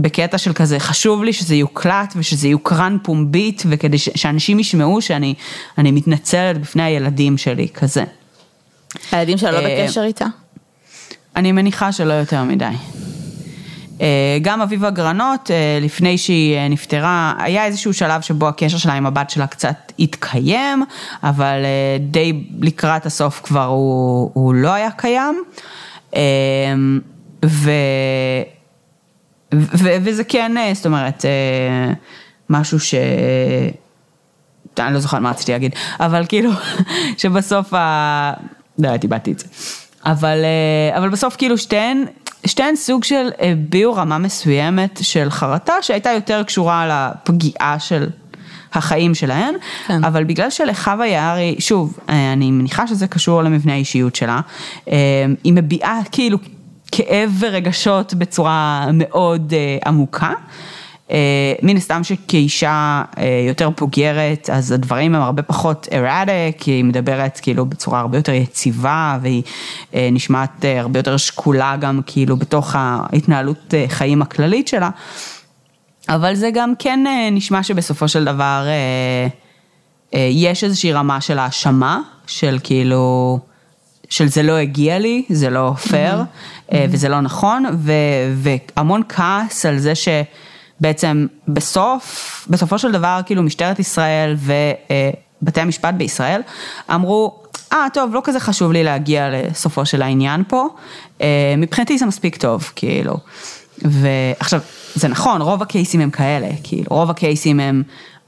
[0.00, 5.34] בקטע של כזה, חשוב לי שזה יוקלט ושזה יוקרן פומבית וכדי ש- שאנשים ישמעו שאני
[5.78, 8.04] אני מתנצלת בפני הילדים שלי, כזה.
[9.12, 10.26] הילדים שלה לא אה, בקשר איתה?
[11.36, 12.64] אני מניחה שלא יותר מדי.
[14.00, 18.92] אה, גם אביבה גרנות, אה, לפני שהיא אה, נפטרה, היה איזשהו שלב שבו הקשר שלה
[18.92, 20.84] עם הבת שלה קצת התקיים,
[21.22, 21.64] אבל
[22.00, 25.44] די לקראת הסוף כבר הוא, הוא לא היה קיים.
[27.44, 27.70] ו...
[29.54, 31.24] ו- וזה כן, זאת אומרת,
[32.50, 32.94] משהו ש...
[34.78, 36.50] אני לא זוכרת מה רציתי להגיד, אבל כאילו,
[37.18, 38.32] שבסוף ה...
[38.78, 39.46] לא יודעת, איבדתי את זה.
[40.06, 40.44] אבל,
[40.96, 42.04] אבל בסוף כאילו שתיהן,
[42.46, 48.06] שתיהן סוג של הביעו רמה מסוימת של חרטה שהייתה יותר קשורה לפגיעה של
[48.72, 49.54] החיים שלהן,
[49.86, 50.04] כן.
[50.04, 54.40] אבל בגלל שלחווה יערי, שוב, אה, אני מניחה שזה קשור למבנה האישיות שלה,
[54.88, 54.94] אה,
[55.44, 56.38] היא מביעה כאילו
[56.92, 60.32] כאב ורגשות בצורה מאוד אה, עמוקה.
[61.10, 67.40] אה, מן הסתם שכאישה אה, יותר בוגרת, אז הדברים הם הרבה פחות erratic, היא מדברת
[67.42, 69.42] כאילו בצורה הרבה יותר יציבה, והיא
[69.94, 74.90] אה, נשמעת הרבה יותר שקולה גם כאילו בתוך ההתנהלות חיים הכללית שלה.
[76.08, 77.00] אבל זה גם כן
[77.32, 78.66] נשמע שבסופו של דבר
[80.12, 83.38] יש איזושהי רמה של האשמה, של כאילו,
[84.08, 86.22] של זה לא הגיע לי, זה לא פייר,
[86.72, 87.92] אה, וזה לא נכון, ו,
[88.34, 89.92] והמון כעס על זה
[90.78, 94.36] שבעצם בסוף, בסופו של דבר כאילו משטרת ישראל
[95.42, 96.40] ובתי המשפט בישראל
[96.94, 100.66] אמרו, אה טוב, לא כזה חשוב לי להגיע לסופו של העניין פה,
[101.20, 103.16] אה, מבחינתי זה מספיק טוב, כאילו.
[103.82, 104.60] ועכשיו,
[104.94, 107.82] זה נכון, רוב הקייסים הם כאלה, כאילו, רוב הקייסים הם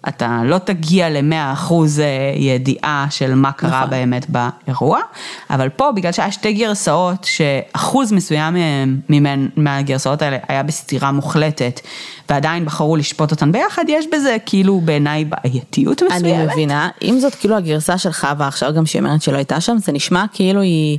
[0.09, 1.73] אתה לא תגיע ל-100%
[2.37, 3.91] ידיעה של מה קרה נכון.
[3.91, 5.01] באמת באירוע,
[5.51, 8.57] אבל פה בגלל שהיה שתי גרסאות, שאחוז מסוים
[9.09, 11.81] ממנ, מהגרסאות האלה היה בסתירה מוחלטת,
[12.29, 16.25] ועדיין בחרו לשפוט אותן ביחד, יש בזה כאילו בעיניי בעייתיות מסוימת.
[16.25, 19.79] אני מבינה, אם זאת כאילו הגרסה של חווה עכשיו גם שהיא אומרת שלא הייתה שם,
[19.79, 20.99] זה נשמע כאילו היא,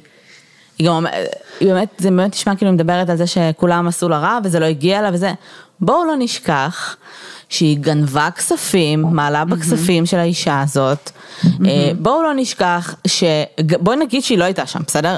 [0.80, 1.14] היא גם אומרת,
[1.60, 4.60] היא באמת, זה באמת נשמע כאילו היא מדברת על זה שכולם עשו לה רע וזה
[4.60, 5.34] לא הגיע לה וזה,
[5.80, 6.95] בואו לא נשכח
[7.52, 11.12] שהיא גנבה כספים, מעלה בכספים של האישה הזאת,
[11.66, 13.24] אה, בואו לא נשכח ש...
[13.80, 15.18] בואי נגיד שהיא לא הייתה שם, בסדר?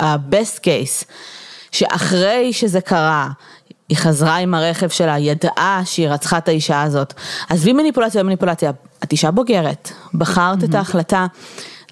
[0.00, 1.04] ה-best case,
[1.72, 3.28] שאחרי שזה קרה,
[3.88, 7.14] היא חזרה עם הרכב שלה, ידעה שהיא רצחה את האישה הזאת.
[7.48, 8.70] עזבי מניפולציה ומניפולציה,
[9.04, 11.26] את אישה בוגרת, בחרת את ההחלטה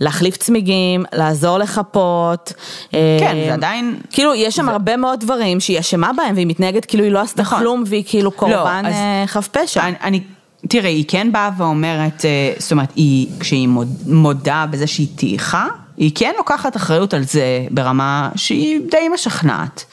[0.01, 2.53] להחליף צמיגים, לעזור לחפות.
[2.91, 3.97] כן, אה, זה עדיין...
[4.11, 7.43] כאילו, יש שם הרבה מאוד דברים שהיא אשמה בהם, והיא מתנהגת כאילו היא לא עשתה
[7.43, 7.59] נכון.
[7.59, 9.83] כלום, והיא כאילו קורבן אז- אה, חף פשע.
[9.83, 10.21] אני, אני,
[10.69, 15.67] תראה, היא כן באה ואומרת, אה, זאת אומרת, היא, כשהיא מוד, מודה בזה שהיא טייחה,
[15.97, 19.85] היא כן לוקחת אחריות על זה ברמה שהיא די משכנעת.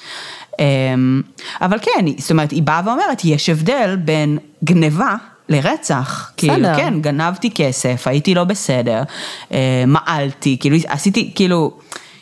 [0.59, 1.21] אמ,
[1.61, 5.15] אבל כן, זאת אומרת, היא באה ואומרת, יש הבדל בין גניבה
[5.49, 6.31] לרצח.
[6.37, 6.67] כאילו.
[6.75, 9.03] כן, גנבתי כסף, הייתי לא בסדר,
[9.51, 11.71] אה, מעלתי, כאילו, עשיתי, כאילו...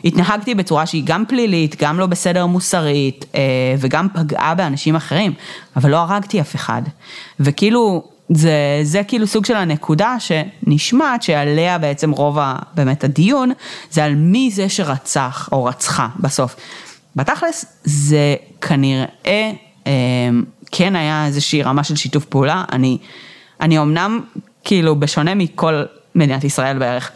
[0.05, 3.41] התנהגתי בצורה שהיא גם פלילית, גם לא בסדר מוסרית, אה,
[3.79, 5.33] וגם פגעה באנשים אחרים,
[5.75, 6.81] אבל לא הרגתי אף אחד.
[7.39, 13.51] וכאילו, זה, זה כאילו סוג של הנקודה שנשמעת שעליה בעצם רוב ה, באמת הדיון,
[13.91, 16.55] זה על מי זה שרצח או רצחה בסוף.
[17.15, 19.51] בתכלס, זה כנראה
[19.87, 19.91] אה,
[20.71, 22.97] כן היה איזושהי רמה של שיתוף פעולה, אני,
[23.61, 24.19] אני אמנם,
[24.63, 25.83] כאילו, בשונה מכל
[26.15, 27.11] מדינת ישראל בערך,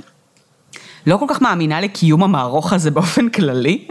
[1.07, 3.87] לא כל כך מאמינה לקיום המערוך הזה באופן כללי,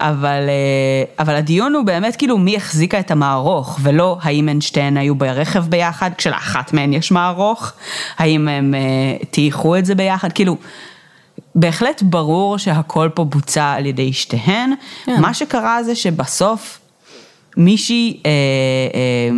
[0.00, 4.96] אבל, אה, אבל הדיון הוא באמת כאילו מי החזיקה את המערוך, ולא האם הן שתיהן
[4.96, 7.72] היו ברכב ביחד, כשלאחת מהן יש מערוך,
[8.18, 10.56] האם הם אה, טייחו את זה ביחד, כאילו,
[11.54, 14.72] בהחלט ברור שהכל פה בוצע על ידי שתיהן,
[15.04, 15.20] כן.
[15.20, 16.79] מה שקרה זה שבסוף
[17.56, 18.30] מישהי אה,
[18.94, 19.36] אה,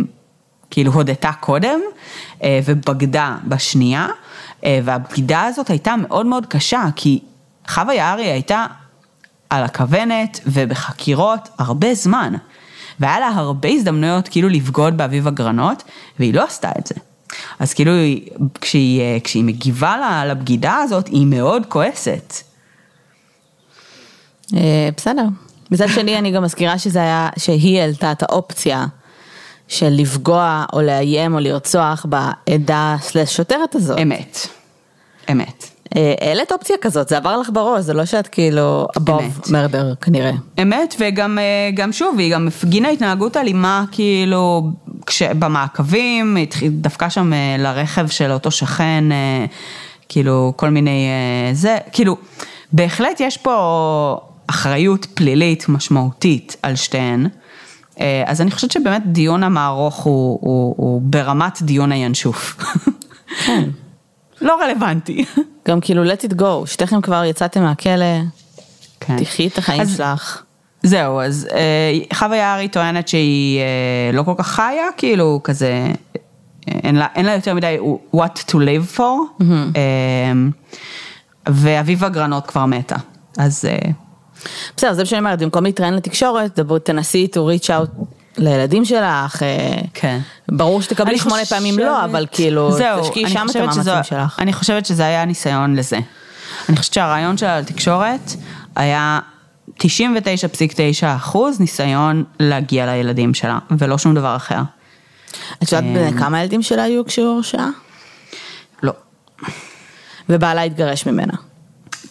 [0.71, 1.79] כאילו הודתה קודם
[2.43, 4.07] אה, ובגדה בשנייה,
[4.65, 7.19] אה, והבגידה הזאת הייתה מאוד מאוד קשה, כי
[7.67, 8.65] חווה יערי הייתה
[9.49, 12.33] על הכוונת ובחקירות הרבה זמן,
[12.99, 15.83] והיה לה הרבה הזדמנויות כאילו לבגוד באביב הגרנות,
[16.19, 16.95] והיא לא עשתה את זה.
[17.59, 18.27] אז כאילו היא-
[18.61, 22.33] כשהיא, אה, כשהיא מגיבה לה- לבגידה הזאת, היא מאוד כועסת.
[24.55, 25.25] אה, בסדר.
[25.73, 28.85] מצד שני, אני גם מזכירה שזה היה, שהיא העלתה את האופציה
[29.67, 33.99] של לפגוע או לאיים או לרצוח בעדה סלש שוטרת הזאת.
[34.01, 34.37] אמת.
[35.31, 35.69] אמת.
[35.95, 40.31] אה, העלית אופציה כזאת, זה עבר לך בראש, זה לא שאת כאילו above murder כנראה.
[40.61, 44.69] אמת, וגם אה, גם שוב, היא גם הפגינה התנהגות אלימה, כאילו,
[45.05, 49.03] כשבמעקבים, התחיל- דפקה שם אה, לרכב של אותו שכן,
[50.09, 51.07] כאילו, כל מיני,
[51.53, 52.17] זה, כאילו,
[52.73, 54.17] בהחלט יש פה
[54.53, 57.27] אחריות פלילית משמעותית על שתיהן.
[57.99, 62.57] אה, אז אני חושבת שבאמת דיון המערוך הוא, הוא, הוא ברמת דיון הינשוף.
[63.45, 63.63] כן.
[64.41, 65.25] לא רלוונטי.
[65.67, 68.05] גם כאילו let it go, שתיכם כבר יצאתם מהכלא,
[68.99, 69.23] כן.
[69.23, 70.43] תחי את החיים אז- שלך.
[70.83, 75.87] זהו, אז אה, חווה יערי טוענת שהיא אה, לא כל כך חיה, כאילו כזה,
[76.67, 77.77] אה, אין לה, אין לה יותר מדי
[78.15, 79.43] what to live for,
[79.75, 80.31] אה,
[81.49, 82.95] ואביבה גרנות כבר מתה,
[83.37, 83.91] אז אה,
[84.77, 88.03] בסדר, זה מה שאני אומרת, במקום להתראיין לתקשורת, תנסי to reach out
[88.37, 90.19] לילדים שלך, אה, כן.
[90.51, 92.69] ברור שתקבלי שמונה חושבת- פעמים לא, אבל כאילו,
[93.01, 94.39] תשקיעי שם את המאמצים שזו- שלך.
[94.39, 95.99] אני חושבת שזה היה ניסיון לזה.
[96.69, 98.31] אני חושבת שהרעיון שלה לתקשורת
[98.75, 99.19] היה
[99.79, 100.35] 99.9
[101.15, 104.59] אחוז ניסיון להגיע לילדים שלה, ולא שום דבר אחר.
[105.63, 105.93] את יודעת אמ.
[105.93, 107.69] בני כמה ילדים שלה היו כשהוא הורשעה?
[108.83, 108.93] לא.
[110.29, 111.33] ובעלה התגרש ממנה.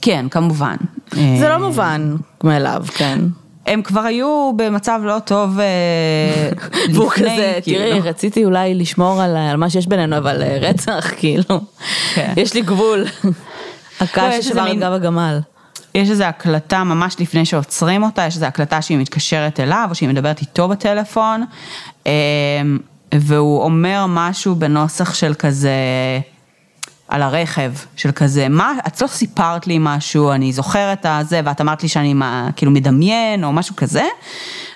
[0.03, 0.77] כן, כמובן.
[1.13, 3.19] זה אה, לא מובן מאליו, כן.
[3.67, 7.79] הם כבר היו במצב לא טוב אה, לפני, והוא כזה, כאילו.
[7.79, 11.61] תראי, רציתי אולי לשמור על על מה שיש בינינו, אבל אה, רצח, כאילו,
[12.15, 12.33] כן.
[12.37, 13.05] יש לי גבול.
[13.25, 13.31] לא,
[14.01, 15.41] הקש ששבר את גב הגמל.
[15.95, 20.09] יש איזו הקלטה ממש לפני שעוצרים אותה, יש איזו הקלטה שהיא מתקשרת אליו, או שהיא
[20.09, 21.45] מדברת איתו בטלפון,
[22.07, 22.13] אה,
[23.15, 25.71] והוא אומר משהו בנוסח של כזה,
[27.13, 31.61] על הרכב, של כזה, מה, את לא סיפרת לי משהו, אני זוכר את הזה, ואת
[31.61, 34.05] אמרת לי שאני מה, כאילו מדמיין, או משהו כזה,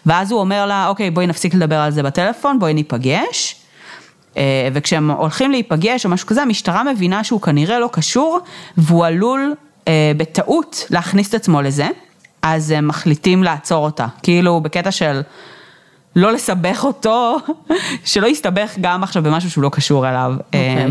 [0.07, 3.57] ואז הוא אומר לה, אוקיי, בואי נפסיק לדבר על זה בטלפון, בואי ניפגש.
[4.37, 8.39] אה, וכשהם הולכים להיפגש או משהו כזה, המשטרה מבינה שהוא כנראה לא קשור,
[8.77, 9.55] והוא עלול
[9.89, 11.89] אה, בטעות להכניס את עצמו לזה,
[12.43, 14.07] אז הם מחליטים לעצור אותה.
[14.23, 15.21] כאילו, בקטע של,
[16.17, 17.37] לא לסבך אותו,
[18.05, 20.33] שלא יסתבך גם עכשיו במשהו שהוא לא קשור אליו.
[20.47, 20.87] אוקיי.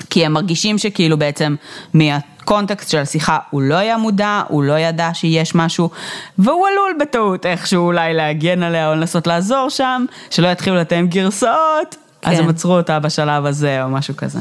[0.00, 1.54] אמ, כי הם מרגישים שכאילו בעצם
[1.94, 5.90] מהקונטקסט של השיחה הוא לא היה מודע, הוא לא ידע שיש משהו,
[6.38, 11.96] והוא עלול בטעות איכשהו אולי להגן עליה או לנסות לעזור שם, שלא יתחילו לתאם גרסאות,
[12.22, 12.42] אז כן.
[12.42, 14.38] הם עצרו אותה בשלב הזה או משהו כזה.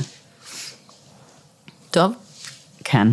[1.92, 2.14] טוב.
[2.84, 3.08] כן.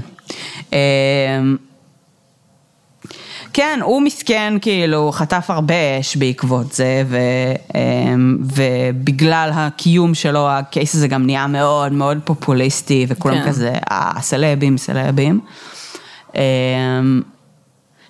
[3.54, 7.18] אמ, כן, הוא מסכן, כאילו, חטף הרבה אש בעקבות זה, ו,
[7.74, 13.48] אמ, ובגלל הקיום שלו, הקייס הזה גם נהיה מאוד מאוד פופוליסטי, וכולם כן.
[13.48, 15.40] כזה, אה, סלבים, סלבים.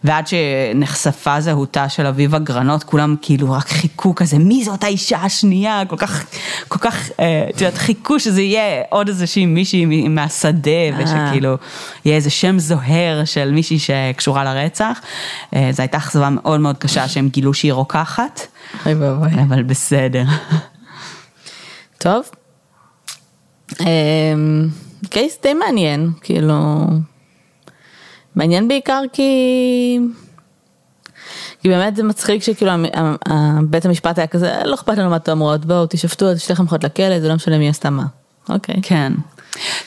[0.04, 5.18] אמ, ועד שנחשפה זהותה של אביבה גרנות, כולם כאילו רק חיכו כזה, מי זאת האישה
[5.18, 5.82] השנייה?
[5.88, 6.24] כל כך,
[6.68, 11.56] כל כך, אה, את יודעת, חיכו שזה יהיה עוד איזושהי מישהי מהשדה, ושכאילו
[12.04, 15.00] יהיה איזה שם זוהר של מישהי שקשורה לרצח.
[15.54, 18.40] אה, זו הייתה אכזבה מאוד מאוד קשה שהם גילו שהיא רוקחת,
[18.86, 19.28] אוי ואבוי.
[19.48, 20.24] אבל בסדר.
[21.98, 22.24] טוב.
[23.80, 24.68] אמ,
[25.10, 26.84] קייס די מעניין, כאילו...
[28.36, 29.98] מעניין בעיקר כי...
[31.62, 32.72] כי באמת זה מצחיק שכאילו
[33.70, 36.84] בית המשפט היה כזה, לא אכפת לנו מה אתם אומרות, בואו תשפטו, אז שתיכם הולכות
[36.84, 38.04] לכלא, זה לא משנה מי עשתה מה.
[38.48, 38.76] אוקיי.
[38.82, 39.12] כן.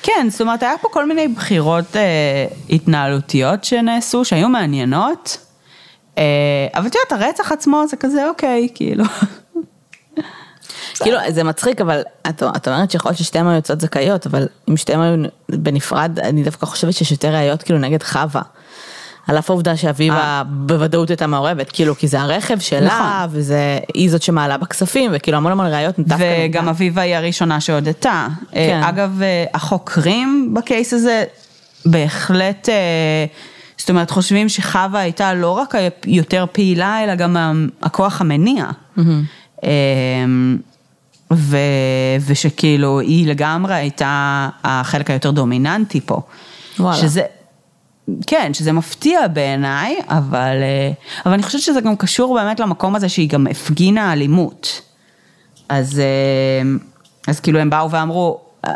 [0.04, 5.38] כן, זאת אומרת, היה פה כל מיני בחירות אה, התנהלותיות שנעשו, שהיו מעניינות,
[6.18, 6.24] אה,
[6.76, 9.04] אבל את יודעת, הרצח עצמו זה כזה, אוקיי, כאילו.
[11.04, 14.78] כאילו זה מצחיק אבל את, את אומרת שיכול להיות ששתיהן היו יוצאות זכאיות אבל אם
[14.78, 18.42] שתיהן היו בנפרד אני דווקא חושבת שיש יותר ראיות כאילו נגד חווה.
[19.28, 23.30] על אף העובדה שאביבה בוודאות הייתה מעורבת כאילו כי זה הרכב שלה נכון.
[23.30, 26.68] וזה היא זאת שמעלה בכספים וכאילו המון המון ראיות דווקא וגם.
[26.68, 28.28] אביבה היא הראשונה שהודתה.
[28.52, 28.58] כן.
[28.58, 31.24] אה, אגב, אה, החוקרים בקייס הזה
[31.86, 33.26] בהחלט, אה,
[33.78, 35.76] זאת אומרת, חושבים שחווה הייתה לא רק
[36.06, 38.66] יותר פעילה, אלא גם הכוח המניע.
[39.64, 39.70] אה,
[41.34, 41.58] ו,
[42.26, 46.22] ושכאילו היא לגמרי הייתה החלק היותר דומיננטי פה.
[46.80, 46.98] וואלה.
[46.98, 47.22] שזה,
[48.28, 50.92] כן, שזה מפתיע בעיניי, אבל, אה,
[51.26, 54.82] אבל אני חושבת שזה גם קשור באמת למקום הזה שהיא גם הפגינה אלימות.
[55.70, 56.70] אז, אה,
[57.28, 58.74] אז כאילו הם באו ואמרו, אה,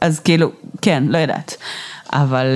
[0.00, 0.50] אז כאילו,
[0.82, 1.56] כן, לא יודעת.
[2.12, 2.46] אבל,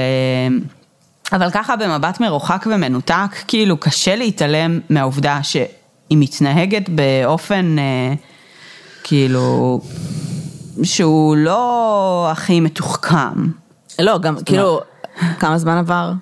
[1.32, 5.68] אבל ככה במבט מרוחק ומנותק, כאילו קשה להתעלם מהעובדה שהיא
[6.10, 8.14] מתנהגת באופן, אה,
[9.08, 9.80] כאילו,
[10.82, 13.46] שהוא לא הכי מתוחכם.
[13.98, 14.80] לא גם כאילו
[15.38, 16.12] כמה זמן עבר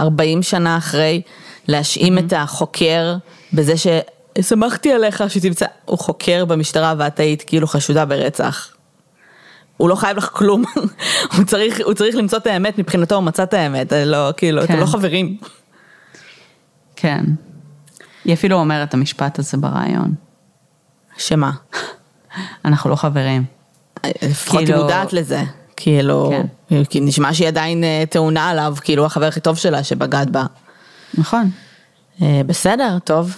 [0.00, 1.22] 40 שנה אחרי
[1.68, 3.16] להשאים את החוקר
[3.52, 8.68] בזה שסמכתי עליך שתמצא הוא חוקר במשטרה ואת היית כאילו חשודה ברצח.
[9.76, 10.64] הוא לא חייב לך כלום,
[11.36, 14.72] הוא צריך, הוא צריך למצוא את האמת, מבחינתו הוא מצא את האמת, לא, כאילו, אתם
[14.72, 14.80] כן.
[14.80, 15.36] לא חברים.
[16.96, 17.24] כן.
[18.24, 20.14] היא אפילו אומרת את המשפט הזה ברעיון.
[21.16, 21.50] שמה?
[22.64, 23.44] אנחנו לא חברים.
[24.22, 25.42] לפחות היא כאילו- מודעת לזה,
[25.76, 26.32] כאילו,
[26.90, 30.46] כי נשמע שהיא עדיין אה, טעונה עליו, כאילו החבר הכי טוב שלה שבגד בה.
[31.14, 31.50] נכון.
[32.22, 33.36] אה, בסדר, טוב.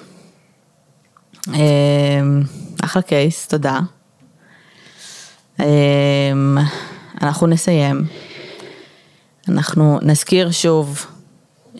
[1.54, 2.20] אה,
[2.84, 3.80] אחלה קייס, תודה.
[7.22, 8.04] אנחנו נסיים.
[9.48, 11.06] אנחנו נזכיר שוב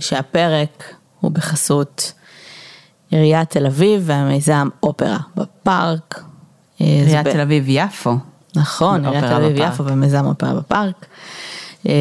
[0.01, 2.13] שהפרק הוא בחסות
[3.11, 6.23] עיריית תל אביב והמיזם אופרה בפארק.
[6.81, 8.17] אה, עיריית תל אביב יפו.
[8.57, 9.57] נכון, עיריית תל אביב.
[9.57, 11.07] יפו ומיזם אופרה בפארק,
[11.89, 11.93] אה,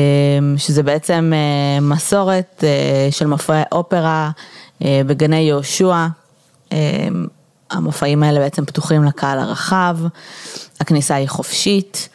[0.58, 2.64] שזה בעצם אה, מסורת
[3.12, 4.32] של מופעי אופרה
[4.82, 6.08] בגני יהושע.
[7.72, 9.98] המופעים האלה בעצם פתוחים לקהל הרחב,
[10.80, 12.10] הכניסה היא חופשית.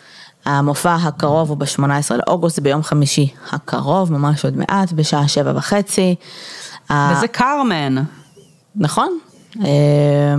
[0.45, 6.15] המופע הקרוב הוא ב-18 לאוגוסט, ביום חמישי הקרוב, ממש עוד מעט, בשעה שבע וחצי.
[6.91, 7.95] וזה קרמן.
[8.77, 9.19] נכון.
[9.65, 10.35] אה,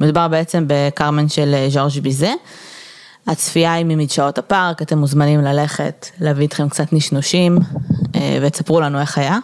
[0.00, 2.32] מדובר בעצם בקרמן של אה, ז'ורג' ביזה.
[3.26, 7.58] הצפייה היא ממדשאות הפארק, אתם מוזמנים ללכת, להביא איתכם קצת נשנושים
[8.14, 9.38] אה, ותספרו לנו איך היה,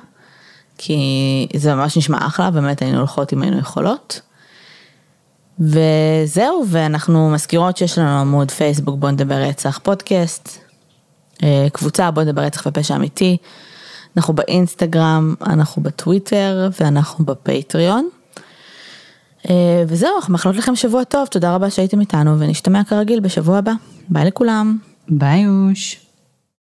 [0.79, 4.21] כי זה ממש נשמע אחלה, באמת היינו הולכות אם היינו יכולות.
[5.61, 10.59] וזהו, ואנחנו מזכירות שיש לנו עמוד פייסבוק בוא נדבר רצח פודקאסט,
[11.43, 13.37] אה, קבוצה בוא נדבר רצח ופשע אמיתי,
[14.17, 18.09] אנחנו באינסטגרם, אנחנו בטוויטר ואנחנו בפטריון.
[19.51, 23.73] אה, וזהו, אנחנו מאחלות לכם שבוע טוב, תודה רבה שהייתם איתנו ונשתמע כרגיל בשבוע הבא.
[24.09, 24.79] ביי לכולם.
[25.09, 26.04] ביי אוש.